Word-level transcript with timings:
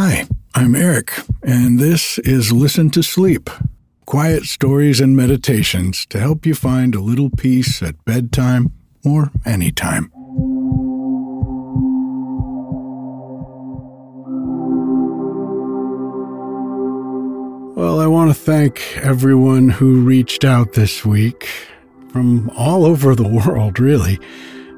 Hi, 0.00 0.28
I'm 0.54 0.76
Eric, 0.76 1.12
and 1.42 1.80
this 1.80 2.20
is 2.20 2.52
Listen 2.52 2.88
to 2.90 3.02
Sleep 3.02 3.50
quiet 4.06 4.44
stories 4.44 5.00
and 5.00 5.16
meditations 5.16 6.06
to 6.06 6.20
help 6.20 6.46
you 6.46 6.54
find 6.54 6.94
a 6.94 7.00
little 7.00 7.30
peace 7.30 7.82
at 7.82 8.04
bedtime 8.04 8.70
or 9.04 9.32
anytime. 9.44 10.12
Well, 17.74 17.98
I 17.98 18.06
want 18.06 18.30
to 18.30 18.34
thank 18.34 18.98
everyone 18.98 19.68
who 19.68 20.04
reached 20.04 20.44
out 20.44 20.74
this 20.74 21.04
week 21.04 21.48
from 22.12 22.50
all 22.56 22.84
over 22.84 23.16
the 23.16 23.26
world, 23.48 23.80
really, 23.80 24.20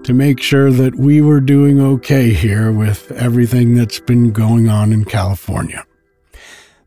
to 0.05 0.15
make 0.15 0.41
sure 0.41 0.71
that 0.71 0.95
we 0.95 1.21
were 1.21 1.41
doing 1.41 1.81
okay 1.81 2.33
here 2.33 2.73
with 2.73 3.13
everything 3.13 3.75
that's 3.75 4.01
been 4.01 4.33
going 4.33 4.69
on 4.69 4.93
in 4.93 5.05
California. 5.05 5.85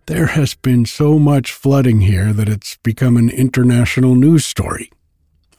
There 0.07 0.27
has 0.27 0.55
been 0.55 0.85
so 0.85 1.19
much 1.19 1.51
flooding 1.51 2.01
here 2.01 2.33
that 2.33 2.49
it's 2.49 2.77
become 2.77 3.15
an 3.15 3.29
international 3.29 4.15
news 4.15 4.45
story. 4.45 4.91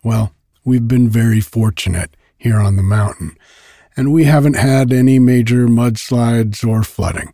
Well, 0.03 0.35
we've 0.65 0.87
been 0.87 1.09
very 1.09 1.41
fortunate 1.41 2.17
here 2.37 2.59
on 2.59 2.77
the 2.77 2.83
mountain, 2.83 3.37
and 3.97 4.13
we 4.13 4.25
haven't 4.25 4.57
had 4.57 4.93
any 4.93 5.19
major 5.19 5.67
mudslides 5.67 6.67
or 6.67 6.83
flooding. 6.83 7.33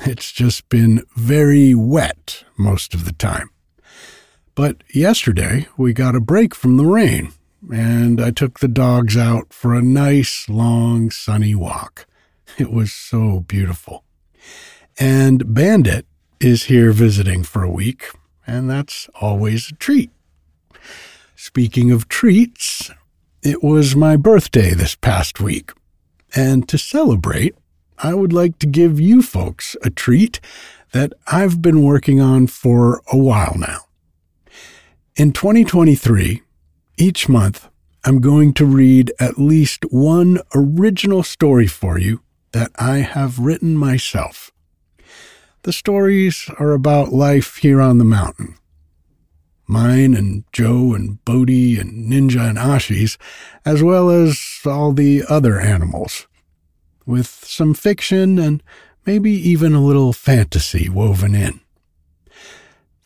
It's 0.00 0.30
just 0.30 0.68
been 0.68 1.02
very 1.16 1.74
wet 1.74 2.44
most 2.56 2.94
of 2.94 3.06
the 3.06 3.12
time. 3.12 3.50
But 4.54 4.82
yesterday 4.92 5.66
we 5.76 5.92
got 5.92 6.14
a 6.14 6.20
break 6.20 6.54
from 6.54 6.76
the 6.76 6.86
rain, 6.86 7.32
and 7.70 8.20
I 8.20 8.30
took 8.30 8.60
the 8.60 8.68
dogs 8.68 9.16
out 9.16 9.52
for 9.52 9.74
a 9.74 9.82
nice, 9.82 10.48
long, 10.48 11.10
sunny 11.10 11.54
walk. 11.54 12.06
It 12.58 12.70
was 12.70 12.92
so 12.92 13.40
beautiful. 13.40 14.04
And 14.98 15.54
Bandit 15.54 16.06
is 16.40 16.64
here 16.64 16.92
visiting 16.92 17.42
for 17.42 17.62
a 17.62 17.70
week, 17.70 18.06
and 18.46 18.70
that's 18.70 19.08
always 19.20 19.70
a 19.70 19.74
treat. 19.74 20.10
Speaking 21.34 21.90
of 21.90 22.08
treats, 22.08 22.90
it 23.42 23.62
was 23.62 23.94
my 23.94 24.16
birthday 24.16 24.72
this 24.72 24.94
past 24.94 25.40
week, 25.40 25.72
and 26.34 26.68
to 26.68 26.78
celebrate, 26.78 27.54
I 27.98 28.14
would 28.14 28.32
like 28.32 28.58
to 28.60 28.66
give 28.66 29.00
you 29.00 29.22
folks 29.22 29.76
a 29.82 29.90
treat 29.90 30.40
that 30.92 31.12
I've 31.26 31.60
been 31.60 31.82
working 31.82 32.20
on 32.20 32.46
for 32.46 33.02
a 33.12 33.16
while 33.16 33.56
now. 33.58 33.80
In 35.16 35.32
2023, 35.32 36.42
each 36.96 37.28
month, 37.28 37.68
I'm 38.04 38.20
going 38.20 38.52
to 38.54 38.64
read 38.64 39.12
at 39.18 39.38
least 39.38 39.84
one 39.90 40.38
original 40.54 41.22
story 41.22 41.66
for 41.66 41.98
you 41.98 42.22
that 42.52 42.70
I 42.78 42.98
have 42.98 43.38
written 43.38 43.76
myself. 43.76 44.50
The 45.62 45.72
stories 45.72 46.48
are 46.58 46.72
about 46.72 47.12
life 47.12 47.56
here 47.56 47.80
on 47.80 47.98
the 47.98 48.04
mountain. 48.04 48.56
Mine 49.66 50.14
and 50.14 50.44
Joe 50.52 50.94
and 50.94 51.22
Bodhi 51.24 51.78
and 51.78 52.10
Ninja 52.10 52.48
and 52.48 52.58
Ashi's, 52.58 53.18
as 53.64 53.82
well 53.82 54.08
as 54.08 54.40
all 54.64 54.92
the 54.92 55.24
other 55.28 55.58
animals 55.58 56.28
with 57.04 57.26
some 57.26 57.74
fiction 57.74 58.38
and 58.38 58.62
maybe 59.04 59.32
even 59.32 59.74
a 59.74 59.84
little 59.84 60.12
fantasy 60.12 60.88
woven 60.88 61.34
in. 61.34 61.60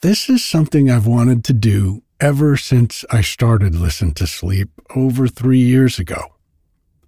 This 0.03 0.29
is 0.29 0.45
something 0.45 0.91
I've 0.91 1.07
wanted 1.07 1.45
to 1.45 1.53
do 1.53 2.03
ever 2.21 2.57
since 2.57 3.05
I 3.11 3.23
started 3.23 3.75
Listen 3.75 4.13
to 4.15 4.27
Sleep 4.27 4.69
over 4.95 5.27
three 5.27 5.59
years 5.59 5.99
ago. 5.99 6.35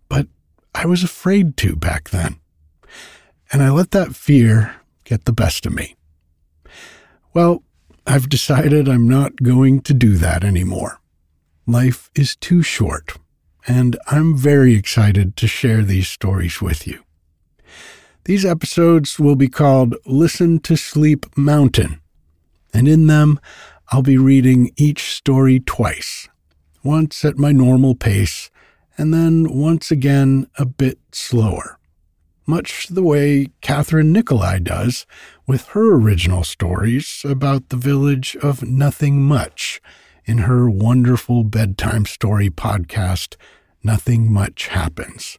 But 0.09 0.27
I 0.75 0.87
was 0.87 1.03
afraid 1.03 1.57
to 1.59 1.77
back 1.77 2.11
then. 2.11 2.41
And 3.53 3.63
I 3.63 3.71
let 3.71 3.91
that 3.91 4.17
fear 4.17 4.77
get 5.05 5.25
the 5.25 5.33
best 5.33 5.67
of 5.67 5.75
me. 5.75 5.95
Well, 7.35 7.63
I've 8.07 8.29
decided 8.29 8.89
I'm 8.89 9.09
not 9.09 9.37
going 9.43 9.83
to 9.83 9.95
do 9.95 10.17
that 10.17 10.43
anymore. 10.43 11.01
Life 11.67 12.11
is 12.15 12.35
too 12.35 12.63
short 12.63 13.17
and 13.67 13.97
I'm 14.09 14.37
very 14.37 14.75
excited 14.75 15.37
to 15.37 15.47
share 15.47 15.83
these 15.83 16.09
stories 16.09 16.61
with 16.61 16.87
you. 16.87 17.03
These 18.25 18.45
episodes 18.45 19.19
will 19.19 19.37
be 19.37 19.49
called 19.49 19.97
Listen 20.07 20.61
to 20.61 20.77
Sleep 20.77 21.27
Mountain, 21.37 22.01
and 22.73 22.87
in 22.89 23.07
them, 23.07 23.41
I'll 23.93 24.01
be 24.01 24.17
reading 24.17 24.73
each 24.79 25.13
story 25.13 25.61
twice, 25.61 26.27
once 26.83 27.27
at 27.27 27.37
my 27.37 27.53
normal 27.53 27.95
pace, 27.95 28.51
and 28.97 29.13
then 29.13 29.53
once 29.53 29.91
again 29.91 30.47
a 30.57 30.65
bit 30.65 30.99
slower, 31.13 31.79
much 32.47 32.87
the 32.87 33.03
way 33.03 33.49
Kathryn 33.61 34.07
Nicolai 34.07 34.61
does 34.61 35.05
with 35.47 35.67
her 35.69 35.93
original 35.93 36.43
stories 36.43 37.21
about 37.29 37.69
the 37.69 37.77
village 37.77 38.35
of 38.37 38.63
Nothing 38.63 39.25
Much 39.25 39.79
in 40.25 40.39
her 40.39 40.71
wonderful 40.71 41.45
bedtime 41.45 42.07
story 42.07 42.49
podcast, 42.49 43.37
Nothing 43.83 44.33
Much 44.33 44.69
Happens. 44.69 45.39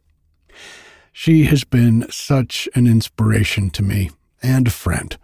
She 1.12 1.46
has 1.46 1.64
been 1.64 2.06
such 2.08 2.68
an 2.76 2.86
inspiration 2.86 3.70
to 3.70 3.82
me 3.82 4.12
and 4.44 4.68
a 4.68 4.70
friend. 4.70 5.18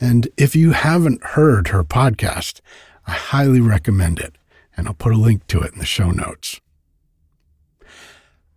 And 0.00 0.28
if 0.36 0.56
you 0.56 0.72
haven't 0.72 1.22
heard 1.22 1.68
her 1.68 1.84
podcast, 1.84 2.60
I 3.06 3.12
highly 3.12 3.60
recommend 3.60 4.18
it, 4.18 4.36
and 4.76 4.88
I'll 4.88 4.94
put 4.94 5.12
a 5.12 5.18
link 5.18 5.46
to 5.48 5.60
it 5.60 5.74
in 5.74 5.78
the 5.78 5.84
show 5.84 6.10
notes. 6.10 6.60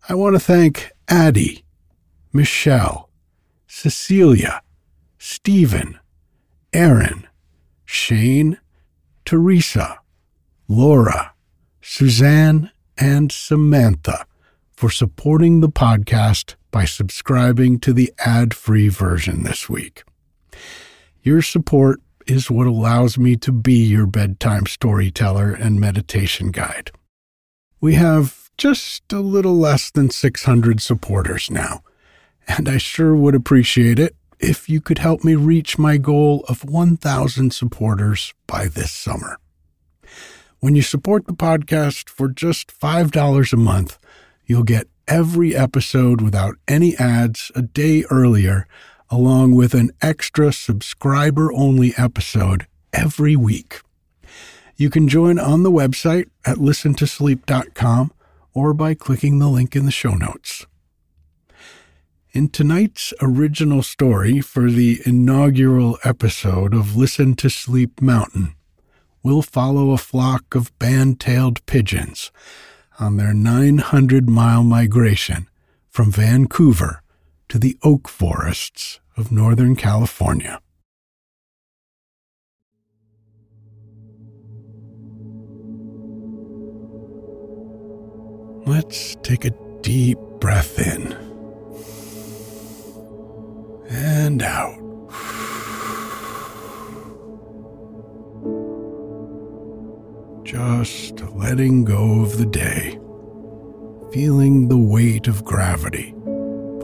I 0.08 0.16
want 0.16 0.36
to 0.36 0.40
thank 0.40 0.92
Addie, 1.08 1.66
Michelle, 2.32 3.10
Cecilia, 3.68 4.62
Stephen, 5.18 6.00
Aaron, 6.72 7.28
Shane, 7.86 8.58
Teresa, 9.26 10.00
Laura, 10.68 11.34
Suzanne, 11.82 12.72
and 12.98 13.32
Samantha 13.32 14.26
for 14.72 14.90
supporting 14.90 15.60
the 15.60 15.70
podcast 15.70 16.56
by 16.72 16.86
subscribing 16.86 17.80
to 17.80 17.94
the 17.94 18.14
ad 18.20 18.54
free 18.54 18.90
version 18.90 19.44
this 19.44 19.70
week. 19.70 20.04
Your 21.24 21.42
support 21.42 22.02
is 22.28 22.52
what 22.52 22.68
allows 22.68 23.18
me 23.18 23.38
to 23.38 23.54
be 23.54 23.86
your 23.86 24.06
bedtime 24.06 24.66
storyteller 24.66 25.54
and 25.54 25.80
meditation 25.80 26.52
guide. 26.52 26.92
We 27.80 27.94
have 27.94 28.50
just 28.58 29.12
a 29.14 29.22
little 29.22 29.56
less 29.56 29.90
than 29.90 30.10
600 30.10 30.82
supporters 30.82 31.50
now, 31.50 31.82
and 32.46 32.68
I 32.68 32.78
sure 32.78 33.16
would 33.16 33.36
appreciate 33.36 34.00
it 34.00 34.18
if 34.38 34.68
you 34.68 34.82
could 34.82 34.98
help 34.98 35.24
me 35.24 35.36
reach 35.36 35.78
my 35.78 35.96
goal 35.96 36.44
of 36.50 36.66
1,000 36.66 37.54
supporters 37.54 38.34
by 38.46 38.68
this 38.68 38.92
summer. 38.92 39.38
When 40.60 40.76
you 40.76 40.82
support 40.82 41.26
the 41.26 41.34
podcast 41.34 42.10
for 42.10 42.28
just 42.28 42.78
$5 42.78 43.54
a 43.54 43.58
month, 43.58 43.98
you'll 44.46 44.64
get 44.64 44.90
every 45.08 45.56
episode 45.56 46.20
without 46.20 46.56
any 46.68 46.98
ads 46.98 47.50
a 47.56 47.62
day 47.62 48.04
earlier, 48.10 48.68
along 49.14 49.54
with 49.54 49.76
an 49.76 49.92
extra 50.02 50.52
subscriber 50.52 51.54
only 51.54 51.94
episode 51.98 52.66
every 52.92 53.36
week. 53.36 53.80
You 54.76 54.90
can 54.90 55.08
join 55.08 55.38
on 55.38 55.62
the 55.62 55.70
website 55.70 56.30
at 56.44 56.58
listentosleep.com 56.58 58.12
or 58.56 58.74
by 58.74 58.96
clicking 58.96 59.38
the 59.38 59.50
link 59.50 59.76
in 59.76 59.86
the 59.86 59.92
show 59.92 60.16
notes. 60.16 60.66
In 62.32 62.50
tonight's 62.50 63.14
original 63.22 63.84
story 63.84 64.42
for 64.42 64.72
the 64.72 65.00
inaugural 65.06 66.00
episode 66.04 66.74
of 66.74 66.96
Listen 66.96 67.36
to 67.36 67.52
Sleep 67.52 68.02
Mountain, 68.02 68.56
we'll 69.22 69.44
follow 69.44 69.92
a 69.92 69.98
flock 70.00 70.56
of 70.56 70.78
band 70.80 71.20
tailed 71.20 71.64
pigeons 71.68 72.32
on 73.00 73.18
their 73.18 73.36
900 73.36 74.28
mile 74.28 74.64
migration 74.64 75.48
from 75.92 76.12
Vancouver 76.12 77.04
to 77.48 77.60
the 77.60 77.78
oak 77.84 78.10
forests 78.10 79.00
of 79.18 79.32
Northern 79.32 79.76
California. 79.76 80.60
Let's 88.66 89.16
take 89.24 89.46
a 89.46 89.52
deep 89.82 90.18
breath 90.40 90.80
in 90.80 91.14
and 93.90 94.42
out. 94.42 94.80
just 100.44 101.20
letting 101.32 101.84
go 101.84 102.22
of 102.22 102.38
the 102.38 102.46
day, 102.46 103.00
feeling 104.12 104.68
the 104.68 104.78
weight 104.78 105.28
of 105.28 105.44
gravity 105.44 106.14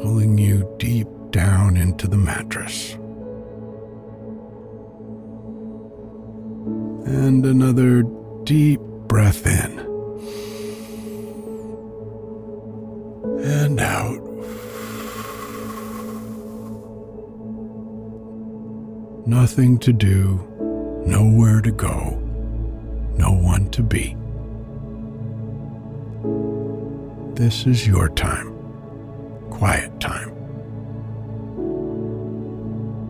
pulling 0.01 0.37
you 0.37 0.67
deep 0.79 1.07
down 1.31 1.77
into 1.77 2.07
the 2.07 2.17
mattress. 2.17 2.93
And 7.05 7.45
another 7.45 8.03
deep 8.43 8.79
breath 9.07 9.45
in 9.45 9.79
and 13.43 13.79
out. 13.79 14.21
Nothing 19.27 19.77
to 19.79 19.93
do, 19.93 20.45
nowhere 21.05 21.61
to 21.61 21.71
go, 21.71 22.19
no 23.17 23.31
one 23.31 23.69
to 23.71 23.83
be. 23.83 24.15
This 27.35 27.67
is 27.67 27.87
your 27.87 28.09
time, 28.09 28.53
quiet 29.51 29.88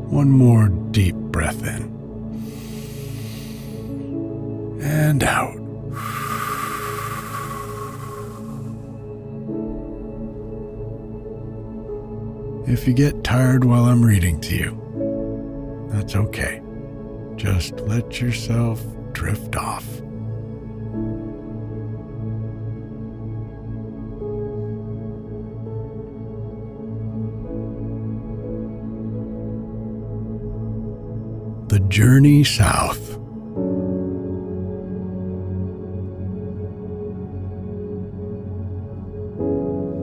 One 0.09 0.31
more 0.31 0.69
deep 0.69 1.15
breath 1.15 1.63
in 1.63 1.99
and 4.81 5.23
out. 5.23 5.55
If 12.67 12.87
you 12.87 12.93
get 12.93 13.23
tired 13.23 13.63
while 13.63 13.85
I'm 13.85 14.03
reading 14.03 14.41
to 14.41 14.55
you, 14.55 15.87
that's 15.91 16.15
okay. 16.15 16.61
Just 17.35 17.79
let 17.81 18.19
yourself 18.19 18.83
drift 19.13 19.55
off. 19.55 19.85
Journey 31.89 32.43
South. 32.43 33.17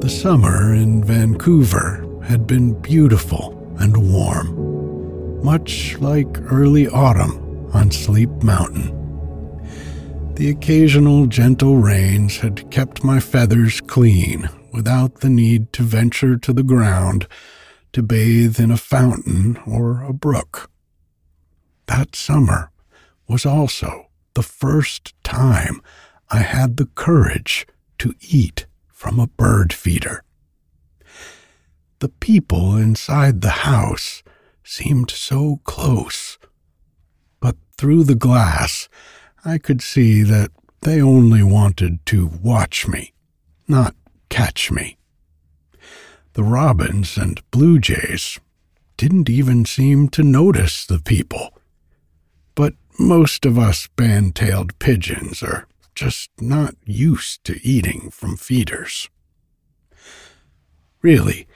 The 0.00 0.10
summer 0.10 0.74
in 0.74 1.04
Vancouver 1.04 2.04
had 2.24 2.44
been 2.44 2.74
beautiful 2.82 3.52
and 3.78 4.12
warm, 4.12 5.44
much 5.44 5.96
like 5.98 6.26
early 6.50 6.88
autumn 6.88 7.70
on 7.72 7.92
Sleep 7.92 8.30
Mountain. 8.42 8.92
The 10.34 10.50
occasional 10.50 11.26
gentle 11.26 11.76
rains 11.76 12.38
had 12.38 12.68
kept 12.72 13.04
my 13.04 13.20
feathers 13.20 13.80
clean 13.80 14.48
without 14.72 15.20
the 15.20 15.30
need 15.30 15.72
to 15.74 15.84
venture 15.84 16.36
to 16.36 16.52
the 16.52 16.64
ground 16.64 17.28
to 17.92 18.02
bathe 18.02 18.58
in 18.58 18.72
a 18.72 18.76
fountain 18.76 19.56
or 19.66 20.02
a 20.02 20.12
brook. 20.12 20.68
That 21.86 22.14
summer 22.16 22.70
was 23.28 23.46
also 23.46 24.08
the 24.34 24.42
first 24.42 25.14
time 25.22 25.80
I 26.30 26.38
had 26.38 26.76
the 26.76 26.86
courage 26.86 27.66
to 27.98 28.14
eat 28.20 28.66
from 28.88 29.18
a 29.18 29.28
bird 29.28 29.72
feeder. 29.72 30.22
The 32.00 32.08
people 32.08 32.76
inside 32.76 33.40
the 33.40 33.64
house 33.64 34.22
seemed 34.62 35.10
so 35.10 35.60
close, 35.64 36.38
but 37.40 37.56
through 37.78 38.04
the 38.04 38.14
glass 38.14 38.88
I 39.44 39.58
could 39.58 39.80
see 39.80 40.22
that 40.24 40.50
they 40.82 41.00
only 41.00 41.42
wanted 41.42 42.04
to 42.06 42.26
watch 42.26 42.86
me, 42.86 43.12
not 43.66 43.94
catch 44.28 44.70
me. 44.70 44.98
The 46.34 46.44
robins 46.44 47.16
and 47.16 47.40
blue 47.50 47.78
jays 47.78 48.38
didn't 48.96 49.30
even 49.30 49.64
seem 49.64 50.08
to 50.10 50.22
notice 50.22 50.84
the 50.84 50.98
people. 50.98 51.54
But 52.56 52.74
most 52.98 53.46
of 53.46 53.56
us 53.56 53.86
band 53.94 54.34
tailed 54.34 54.76
pigeons 54.80 55.42
are 55.44 55.68
just 55.94 56.30
not 56.40 56.74
used 56.84 57.44
to 57.44 57.60
eating 57.62 58.10
from 58.10 58.36
feeders. 58.36 59.08
Really, 61.02 61.46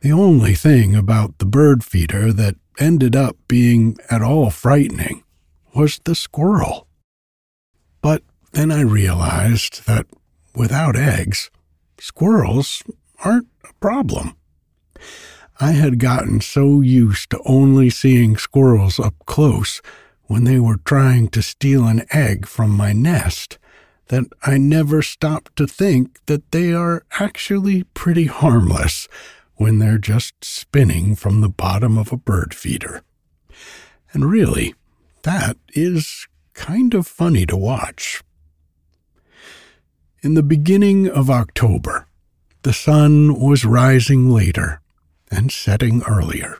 the 0.00 0.12
only 0.12 0.54
thing 0.54 0.94
about 0.94 1.38
the 1.38 1.46
bird 1.46 1.84
feeder 1.84 2.32
that 2.32 2.56
ended 2.78 3.14
up 3.14 3.36
being 3.48 3.96
at 4.08 4.22
all 4.22 4.50
frightening 4.50 5.24
was 5.74 6.00
the 6.04 6.14
squirrel. 6.14 6.86
But 8.00 8.22
then 8.52 8.70
I 8.70 8.80
realized 8.80 9.86
that 9.86 10.06
without 10.54 10.96
eggs, 10.96 11.50
squirrels 11.98 12.82
aren't 13.24 13.48
a 13.68 13.72
problem. 13.80 14.36
I 15.58 15.72
had 15.72 15.98
gotten 15.98 16.40
so 16.40 16.80
used 16.82 17.30
to 17.30 17.40
only 17.44 17.90
seeing 17.90 18.36
squirrels 18.36 19.00
up 19.00 19.14
close 19.26 19.82
when 20.26 20.44
they 20.44 20.58
were 20.58 20.78
trying 20.84 21.28
to 21.28 21.42
steal 21.42 21.86
an 21.86 22.04
egg 22.10 22.46
from 22.46 22.70
my 22.70 22.92
nest 22.92 23.58
that 24.08 24.24
I 24.42 24.56
never 24.56 25.02
stopped 25.02 25.56
to 25.56 25.66
think 25.66 26.24
that 26.26 26.52
they 26.52 26.72
are 26.72 27.04
actually 27.18 27.84
pretty 27.94 28.26
harmless 28.26 29.08
when 29.54 29.78
they're 29.78 29.98
just 29.98 30.44
spinning 30.44 31.14
from 31.14 31.40
the 31.40 31.48
bottom 31.48 31.98
of 31.98 32.12
a 32.12 32.16
bird 32.16 32.54
feeder. 32.54 33.02
And 34.12 34.30
really, 34.30 34.74
that 35.22 35.56
is 35.74 36.28
kind 36.54 36.94
of 36.94 37.06
funny 37.06 37.46
to 37.46 37.56
watch. 37.56 38.22
In 40.22 40.34
the 40.34 40.42
beginning 40.42 41.08
of 41.08 41.30
October, 41.30 42.06
the 42.62 42.72
sun 42.72 43.38
was 43.38 43.64
rising 43.64 44.30
later 44.30 44.80
and 45.30 45.52
setting 45.52 46.02
earlier. 46.02 46.58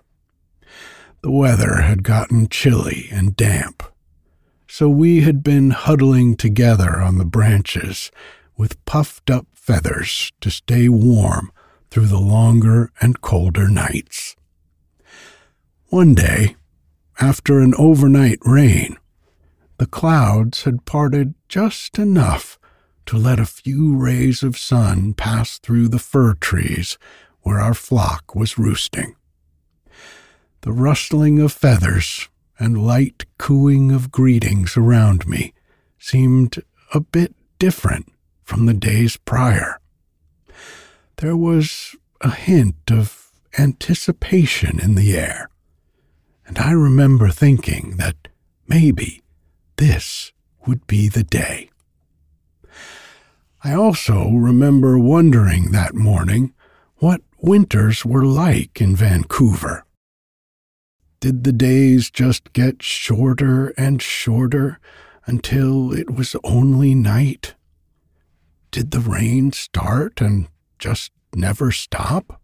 The 1.27 1.33
weather 1.33 1.81
had 1.81 2.05
gotten 2.05 2.47
chilly 2.49 3.09
and 3.11 3.35
damp, 3.35 3.83
so 4.69 4.89
we 4.89 5.23
had 5.23 5.43
been 5.43 5.73
huddling 5.73 6.37
together 6.37 7.01
on 7.01 7.19
the 7.19 7.25
branches 7.25 8.13
with 8.57 8.85
puffed 8.85 9.29
up 9.29 9.49
feathers 9.53 10.31
to 10.41 10.53
stay 10.53 10.89
warm 10.89 11.51
through 11.91 12.07
the 12.07 12.21
longer 12.21 12.93
and 13.01 13.21
colder 13.23 13.69
nights. 13.69 14.37
One 15.87 16.15
day, 16.15 16.55
after 17.21 17.59
an 17.59 17.75
overnight 17.77 18.39
rain, 18.43 18.97
the 19.79 19.87
clouds 19.87 20.63
had 20.63 20.85
parted 20.85 21.35
just 21.49 21.99
enough 21.99 22.57
to 23.07 23.17
let 23.17 23.41
a 23.41 23.47
few 23.47 23.97
rays 23.97 24.45
of 24.45 24.57
sun 24.57 25.13
pass 25.13 25.59
through 25.59 25.89
the 25.89 25.99
fir 25.99 26.35
trees 26.35 26.99
where 27.41 27.59
our 27.59 27.75
flock 27.75 28.37
was 28.37 28.59
roosting. 28.59 29.17
The 30.67 30.73
rustling 30.73 31.39
of 31.41 31.53
feathers 31.53 32.29
and 32.59 32.85
light 32.85 33.25
cooing 33.39 33.93
of 33.93 34.11
greetings 34.11 34.77
around 34.77 35.27
me 35.27 35.55
seemed 35.99 36.63
a 36.93 37.01
bit 37.01 37.35
different 37.59 38.13
from 38.43 38.67
the 38.67 38.75
days 38.75 39.17
prior 39.17 39.79
there 41.19 41.37
was 41.37 41.97
a 42.21 42.31
hint 42.31 42.91
of 42.91 43.31
anticipation 43.59 44.79
in 44.79 44.97
the 44.97 45.17
air, 45.17 45.49
and 46.47 46.59
I 46.59 46.73
remember 46.73 47.31
thinking 47.31 47.95
that 47.97 48.29
maybe 48.69 49.23
this 49.77 50.33
would 50.67 50.87
be 50.87 51.09
the 51.09 51.23
day. 51.23 51.71
I 53.65 53.73
also 53.73 54.29
remember 54.29 54.99
wondering 54.99 55.73
that 55.73 55.95
morning 55.95 56.53
what 56.97 57.23
winters 57.41 58.05
were 58.05 58.27
like 58.27 58.81
in 58.81 58.95
Vancouver. 58.95 59.86
Did 61.27 61.43
the 61.43 61.53
days 61.53 62.09
just 62.09 62.53
get 62.53 62.85
shorter 62.85 63.71
and 63.71 64.01
shorter 64.01 64.79
until 65.27 65.93
it 65.93 66.09
was 66.09 66.37
only 66.45 66.95
night? 66.95 67.57
Did 68.71 68.93
the 68.93 69.01
rain 69.01 69.51
start 69.51 70.21
and 70.21 70.47
just 70.79 71.11
never 71.35 71.73
stop? 71.73 72.41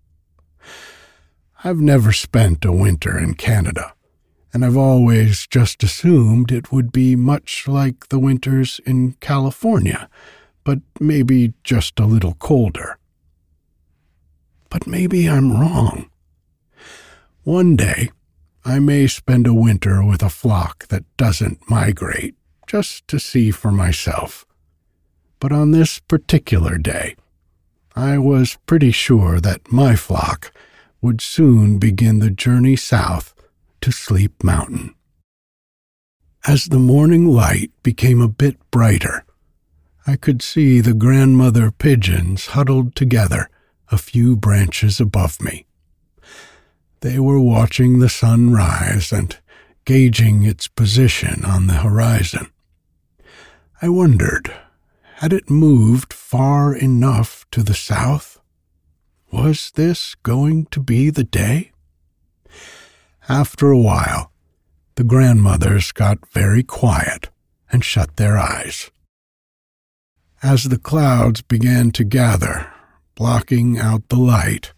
I've 1.62 1.78
never 1.78 2.10
spent 2.10 2.64
a 2.64 2.72
winter 2.72 3.16
in 3.16 3.34
Canada, 3.34 3.94
and 4.52 4.64
I've 4.64 4.76
always 4.76 5.46
just 5.46 5.84
assumed 5.84 6.50
it 6.50 6.72
would 6.72 6.90
be 6.90 7.14
much 7.14 7.68
like 7.68 8.08
the 8.08 8.18
winters 8.18 8.80
in 8.84 9.12
California, 9.20 10.10
but 10.64 10.80
maybe 10.98 11.54
just 11.62 12.00
a 12.00 12.04
little 12.04 12.34
colder. 12.34 12.98
But 14.70 14.88
maybe 14.88 15.28
I'm 15.28 15.52
wrong. 15.52 16.10
One 17.44 17.76
day, 17.76 18.10
I 18.64 18.78
may 18.78 19.06
spend 19.08 19.46
a 19.46 19.54
winter 19.54 20.04
with 20.04 20.22
a 20.22 20.30
flock 20.30 20.86
that 20.88 21.04
doesn't 21.16 21.68
migrate, 21.68 22.36
just 22.66 23.08
to 23.08 23.18
see 23.18 23.50
for 23.50 23.72
myself. 23.72 24.46
But 25.40 25.50
on 25.50 25.72
this 25.72 25.98
particular 25.98 26.78
day, 26.78 27.16
I 27.96 28.18
was 28.18 28.58
pretty 28.66 28.92
sure 28.92 29.40
that 29.40 29.72
my 29.72 29.96
flock 29.96 30.52
would 31.00 31.20
soon 31.20 31.78
begin 31.78 32.20
the 32.20 32.30
journey 32.30 32.76
south 32.76 33.34
to 33.80 33.90
Sleep 33.90 34.44
Mountain. 34.44 34.94
As 36.46 36.66
the 36.66 36.78
morning 36.78 37.26
light 37.26 37.72
became 37.82 38.20
a 38.20 38.28
bit 38.28 38.58
brighter, 38.70 39.24
I 40.06 40.16
could 40.16 40.40
see 40.42 40.80
the 40.80 40.94
grandmother 40.94 41.70
pigeons 41.70 42.46
huddled 42.46 42.94
together 42.94 43.50
a 43.90 43.98
few 43.98 44.36
branches 44.36 45.00
above 45.00 45.40
me. 45.42 45.66
They 47.02 47.18
were 47.18 47.40
watching 47.40 47.98
the 47.98 48.08
sun 48.08 48.52
rise 48.52 49.12
and 49.12 49.36
gauging 49.84 50.44
its 50.44 50.68
position 50.68 51.44
on 51.44 51.66
the 51.66 51.74
horizon. 51.74 52.46
I 53.80 53.88
wondered 53.88 54.52
had 55.16 55.32
it 55.32 55.48
moved 55.48 56.12
far 56.12 56.74
enough 56.74 57.46
to 57.52 57.62
the 57.62 57.74
south? 57.74 58.40
Was 59.30 59.70
this 59.76 60.16
going 60.16 60.66
to 60.72 60.80
be 60.80 61.10
the 61.10 61.22
day? 61.22 61.70
After 63.28 63.70
a 63.70 63.78
while, 63.78 64.32
the 64.96 65.04
grandmothers 65.04 65.92
got 65.92 66.28
very 66.32 66.64
quiet 66.64 67.30
and 67.70 67.84
shut 67.84 68.16
their 68.16 68.36
eyes. 68.36 68.90
As 70.42 70.64
the 70.64 70.78
clouds 70.78 71.40
began 71.40 71.92
to 71.92 72.02
gather, 72.04 72.72
blocking 73.14 73.78
out 73.78 74.08
the 74.08 74.18
light, 74.18 74.72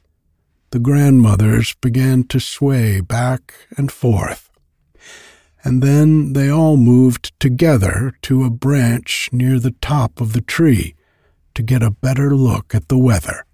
the 0.75 0.81
grandmothers 0.81 1.77
began 1.81 2.25
to 2.25 2.41
sway 2.41 3.01
back 3.01 3.55
and 3.77 3.93
forth. 3.93 4.51
And 5.63 5.81
then 5.81 6.33
they 6.33 6.51
all 6.51 6.77
moved 6.77 7.33
together 7.39 8.13
to 8.23 8.43
a 8.43 8.51
branch 8.51 9.29
near 9.31 9.61
the 9.61 9.77
top 9.81 10.21
of 10.21 10.33
the 10.33 10.41
tree 10.41 10.97
to 11.55 11.63
get 11.63 11.85
a 11.85 11.93
better 11.93 12.35
look 12.35 12.75
at 12.75 12.89
the 12.89 12.99
weather. 12.99 13.47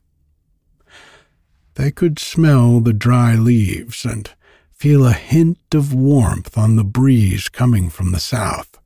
They 1.74 1.90
could 1.90 2.18
smell 2.18 2.80
the 2.80 2.94
dry 2.94 3.34
leaves 3.34 4.06
and 4.06 4.30
feel 4.72 5.04
a 5.04 5.12
hint 5.12 5.74
of 5.74 5.92
warmth 5.92 6.56
on 6.56 6.76
the 6.76 6.84
breeze 6.84 7.50
coming 7.50 7.90
from 7.90 8.12
the 8.12 8.18
south. 8.18 8.80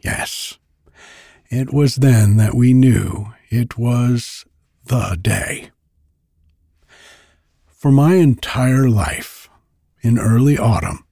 Yes, 0.00 0.58
it 1.48 1.72
was 1.72 1.96
then 1.96 2.36
that 2.36 2.52
we 2.52 2.74
knew 2.74 3.32
it 3.48 3.78
was 3.78 4.44
the 4.84 5.16
day. 5.18 5.70
For 7.86 7.92
my 7.92 8.14
entire 8.14 8.88
life, 8.88 9.48
in 10.00 10.18
early 10.18 10.58
autumn, 10.58 11.04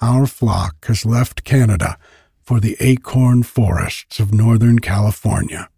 our 0.00 0.26
flock 0.26 0.86
has 0.86 1.04
left 1.04 1.44
Canada 1.44 1.98
for 2.40 2.58
the 2.58 2.74
acorn 2.80 3.42
forests 3.42 4.18
of 4.18 4.32
Northern 4.32 4.78
California. 4.78 5.68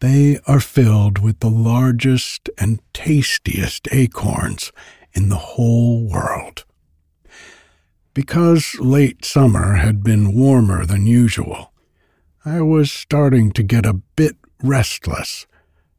They 0.00 0.40
are 0.48 0.58
filled 0.58 1.20
with 1.20 1.38
the 1.38 1.48
largest 1.48 2.50
and 2.58 2.80
tastiest 2.92 3.86
acorns 3.92 4.72
in 5.12 5.28
the 5.28 5.54
whole 5.54 6.08
world. 6.08 6.64
Because 8.14 8.74
late 8.80 9.24
summer 9.24 9.74
had 9.74 10.02
been 10.02 10.34
warmer 10.34 10.84
than 10.84 11.06
usual, 11.06 11.72
I 12.44 12.62
was 12.62 12.90
starting 12.90 13.52
to 13.52 13.62
get 13.62 13.86
a 13.86 14.00
bit 14.16 14.34
restless 14.60 15.46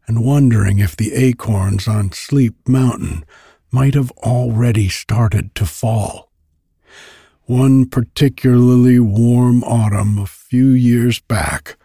and 0.07 0.23
wondering 0.23 0.79
if 0.79 0.95
the 0.95 1.13
acorns 1.13 1.87
on 1.87 2.11
Sleep 2.11 2.55
Mountain 2.67 3.25
might 3.71 3.93
have 3.93 4.11
already 4.11 4.89
started 4.89 5.53
to 5.55 5.65
fall. 5.65 6.31
One 7.43 7.87
particularly 7.87 8.99
warm 8.99 9.63
autumn 9.63 10.17
a 10.17 10.25
few 10.25 10.69
years 10.69 11.19
back, 11.19 11.77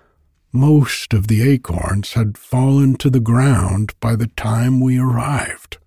most 0.52 1.12
of 1.12 1.28
the 1.28 1.42
acorns 1.42 2.14
had 2.14 2.38
fallen 2.38 2.96
to 2.96 3.10
the 3.10 3.20
ground 3.20 3.94
by 4.00 4.16
the 4.16 4.28
time 4.28 4.80
we 4.80 4.98
arrived. 4.98 5.78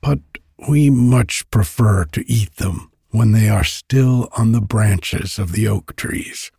But 0.00 0.20
we 0.68 0.90
much 0.90 1.48
prefer 1.50 2.04
to 2.06 2.30
eat 2.30 2.56
them 2.56 2.90
when 3.10 3.32
they 3.32 3.48
are 3.48 3.64
still 3.64 4.28
on 4.36 4.52
the 4.52 4.60
branches 4.60 5.38
of 5.38 5.52
the 5.52 5.66
oak 5.68 5.96
trees. 5.96 6.50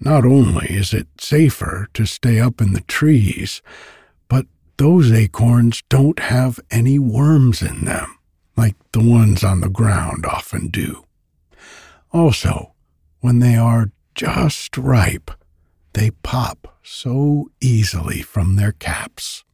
Not 0.00 0.24
only 0.24 0.66
is 0.66 0.92
it 0.92 1.08
safer 1.18 1.88
to 1.94 2.06
stay 2.06 2.38
up 2.38 2.60
in 2.60 2.72
the 2.72 2.82
trees, 2.82 3.62
but 4.28 4.46
those 4.76 5.10
acorns 5.10 5.82
don't 5.88 6.18
have 6.18 6.60
any 6.70 6.98
worms 6.98 7.62
in 7.62 7.84
them, 7.86 8.18
like 8.56 8.76
the 8.92 9.02
ones 9.02 9.42
on 9.42 9.60
the 9.60 9.70
ground 9.70 10.26
often 10.26 10.68
do. 10.68 11.04
Also, 12.12 12.74
when 13.20 13.38
they 13.38 13.56
are 13.56 13.90
just 14.14 14.76
ripe, 14.76 15.30
they 15.94 16.10
pop 16.10 16.76
so 16.82 17.50
easily 17.60 18.20
from 18.20 18.56
their 18.56 18.72
caps. 18.72 19.44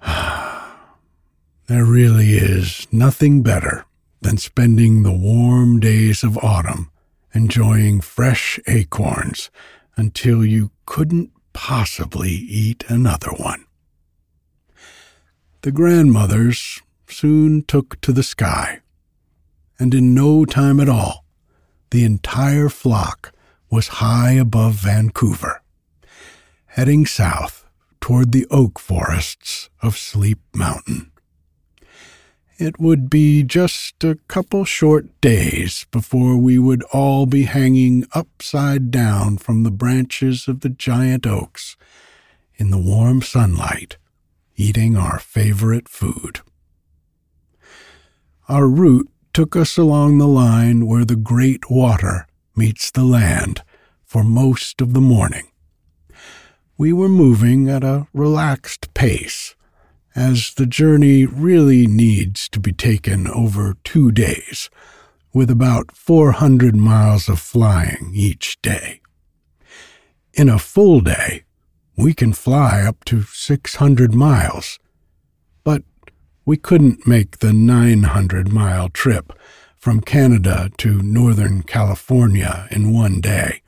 there 1.68 1.84
really 1.84 2.34
is 2.34 2.88
nothing 2.90 3.42
better 3.42 3.84
than 4.20 4.36
spending 4.36 5.02
the 5.02 5.12
warm 5.12 5.78
days 5.78 6.24
of 6.24 6.36
autumn 6.38 6.90
enjoying 7.34 8.00
fresh 8.00 8.58
acorns 8.66 9.50
until 9.96 10.44
you 10.44 10.70
couldn't 10.86 11.30
possibly 11.52 12.30
eat 12.30 12.84
another 12.88 13.30
one. 13.30 13.64
The 15.62 15.72
grandmothers 15.72 16.80
soon 17.08 17.64
took 17.64 18.00
to 18.02 18.12
the 18.12 18.22
sky, 18.22 18.80
and 19.78 19.92
in 19.92 20.14
no 20.14 20.44
time 20.44 20.78
at 20.78 20.88
all, 20.88 21.24
the 21.90 22.04
entire 22.04 22.68
flock 22.68 23.32
was 23.70 23.88
high 23.88 24.32
above 24.32 24.74
Vancouver, 24.74 25.62
heading 26.66 27.06
south 27.06 27.64
toward 28.00 28.32
the 28.32 28.46
oak 28.50 28.78
forests 28.78 29.68
of 29.82 29.98
Sleep 29.98 30.38
Mountain. 30.54 31.10
It 32.58 32.80
would 32.80 33.08
be 33.08 33.44
just 33.44 34.02
a 34.02 34.18
couple 34.26 34.64
short 34.64 35.20
days 35.20 35.86
before 35.92 36.36
we 36.36 36.58
would 36.58 36.82
all 36.92 37.24
be 37.24 37.44
hanging 37.44 38.04
upside 38.12 38.90
down 38.90 39.38
from 39.38 39.62
the 39.62 39.70
branches 39.70 40.48
of 40.48 40.60
the 40.60 40.68
giant 40.68 41.24
oaks 41.24 41.76
in 42.56 42.70
the 42.70 42.78
warm 42.78 43.22
sunlight, 43.22 43.96
eating 44.56 44.96
our 44.96 45.20
favorite 45.20 45.88
food. 45.88 46.40
Our 48.48 48.66
route 48.66 49.08
took 49.32 49.54
us 49.54 49.78
along 49.78 50.18
the 50.18 50.26
line 50.26 50.84
where 50.84 51.04
the 51.04 51.14
great 51.14 51.70
water 51.70 52.26
meets 52.56 52.90
the 52.90 53.04
land 53.04 53.62
for 54.04 54.24
most 54.24 54.80
of 54.80 54.94
the 54.94 55.00
morning. 55.00 55.46
We 56.76 56.92
were 56.92 57.08
moving 57.08 57.68
at 57.68 57.84
a 57.84 58.08
relaxed 58.12 58.92
pace 58.94 59.54
as 60.18 60.54
the 60.54 60.66
journey 60.66 61.24
really 61.24 61.86
needs 61.86 62.48
to 62.48 62.58
be 62.58 62.72
taken 62.72 63.28
over 63.28 63.76
two 63.84 64.10
days, 64.10 64.68
with 65.32 65.48
about 65.48 65.92
400 65.94 66.74
miles 66.74 67.28
of 67.28 67.38
flying 67.38 68.10
each 68.12 68.60
day. 68.60 69.00
In 70.34 70.48
a 70.48 70.58
full 70.58 71.00
day, 71.00 71.44
we 71.96 72.14
can 72.14 72.32
fly 72.32 72.82
up 72.82 73.04
to 73.04 73.22
600 73.22 74.12
miles, 74.12 74.80
but 75.62 75.84
we 76.44 76.56
couldn't 76.56 77.06
make 77.06 77.38
the 77.38 77.52
900 77.52 78.52
mile 78.52 78.88
trip 78.88 79.32
from 79.76 80.00
Canada 80.00 80.68
to 80.78 81.00
Northern 81.00 81.62
California 81.62 82.66
in 82.72 82.92
one 82.92 83.20
day, 83.20 83.62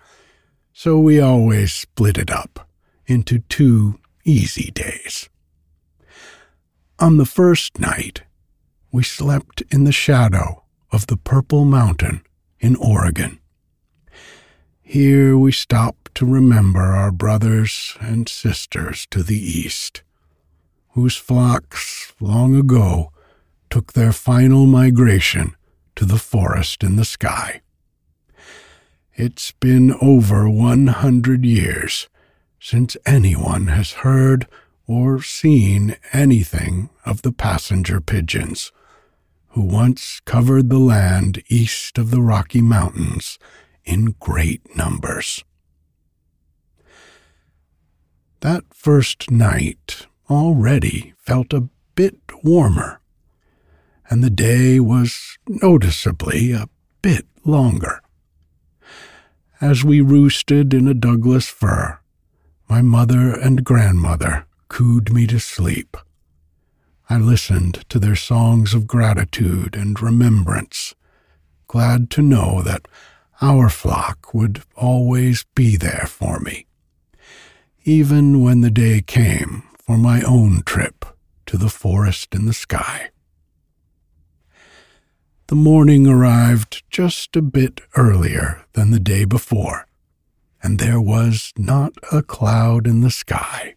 so 0.73 0.99
we 0.99 1.21
always 1.21 1.73
split 1.73 2.19
it 2.19 2.31
up 2.31 2.69
into 3.07 3.39
two 3.39 4.01
easy 4.25 4.73
days. 4.73 5.29
On 7.01 7.17
the 7.17 7.25
first 7.25 7.79
night, 7.79 8.25
we 8.93 9.03
slept 9.03 9.63
in 9.71 9.85
the 9.85 9.93
shadow 9.93 10.65
of 10.93 11.07
the 11.07 11.17
Purple 11.17 11.65
Mountain 11.65 12.21
in 12.59 12.77
Oregon. 12.77 13.39
Here 14.83 15.35
we 15.35 15.51
stopped 15.51 16.15
to 16.17 16.27
remember 16.27 16.83
our 16.83 17.11
brothers 17.11 17.97
and 18.03 18.29
sisters 18.29 19.07
to 19.13 19.23
the 19.23 19.39
east, 19.39 20.03
whose 20.91 21.17
flocks 21.17 22.13
long 22.21 22.55
ago 22.55 23.13
took 23.71 23.95
their 23.95 24.13
final 24.13 24.67
migration 24.67 25.57
to 25.97 26.05
the 26.05 26.19
forest 26.19 26.85
in 26.85 26.97
the 26.97 27.07
sky. 27.07 27.63
It's 29.15 29.53
been 29.53 29.95
over 30.03 30.51
100 30.51 31.47
years 31.47 32.11
since 32.61 32.99
anyone 33.07 33.69
has 33.69 33.93
heard 34.05 34.47
or 34.91 35.23
seen 35.23 35.95
anything 36.13 36.91
of 37.07 37.23
the 37.23 37.31
passenger 37.31 38.01
pigeons, 38.01 38.73
who 39.51 39.61
once 39.61 40.19
covered 40.25 40.69
the 40.69 40.81
land 40.81 41.41
east 41.49 41.97
of 41.97 42.11
the 42.11 42.21
Rocky 42.21 42.61
Mountains 42.61 43.39
in 43.85 44.17
great 44.19 44.77
numbers. 44.77 45.45
That 48.41 48.65
first 48.75 49.31
night 49.31 50.09
already 50.29 51.15
felt 51.19 51.53
a 51.53 51.69
bit 51.95 52.19
warmer, 52.43 53.01
and 54.11 54.25
the 54.25 54.29
day 54.29 54.81
was 54.81 55.39
noticeably 55.47 56.51
a 56.51 56.69
bit 57.01 57.27
longer. 57.45 58.01
As 59.61 59.85
we 59.85 60.01
roosted 60.01 60.75
in 60.75 60.89
a 60.89 60.95
Douglas 60.95 61.47
fir, 61.47 62.01
my 62.69 62.83
mother 62.83 63.33
and 63.33 63.63
grandmother 63.63 64.47
cooed 64.71 65.13
me 65.13 65.27
to 65.27 65.39
sleep. 65.39 65.97
I 67.11 67.19
listened 67.19 67.85
to 67.91 67.99
their 67.99 68.17
songs 68.17 68.73
of 68.73 68.87
gratitude 68.87 69.75
and 69.75 70.01
remembrance, 70.01 70.95
glad 71.67 72.09
to 72.11 72.23
know 72.23 72.63
that 72.63 72.87
our 73.43 73.69
flock 73.69 74.33
would 74.33 74.63
always 74.77 75.45
be 75.57 75.77
there 75.77 76.07
for 76.07 76.39
me, 76.39 76.67
even 77.85 78.43
when 78.43 78.61
the 78.61 78.71
day 78.71 79.03
came 79.03 79.65
for 79.77 79.99
my 79.99 80.23
own 80.23 80.63
trip 80.65 81.05
to 81.47 81.59
the 81.59 81.69
forest 81.69 82.33
in 82.33 82.47
the 82.47 82.55
sky. 82.55 83.11
The 85.49 85.57
morning 85.57 86.07
arrived 86.07 86.85
just 86.91 87.35
a 87.35 87.43
bit 87.43 87.81
earlier 87.97 88.65
than 88.75 88.93
the 88.93 89.01
day 89.01 89.25
before, 89.25 89.89
and 90.63 90.79
there 90.79 91.01
was 91.01 91.53
not 91.59 91.95
a 92.13 92.23
cloud 92.23 92.87
in 92.87 93.01
the 93.01 93.11
sky 93.11 93.75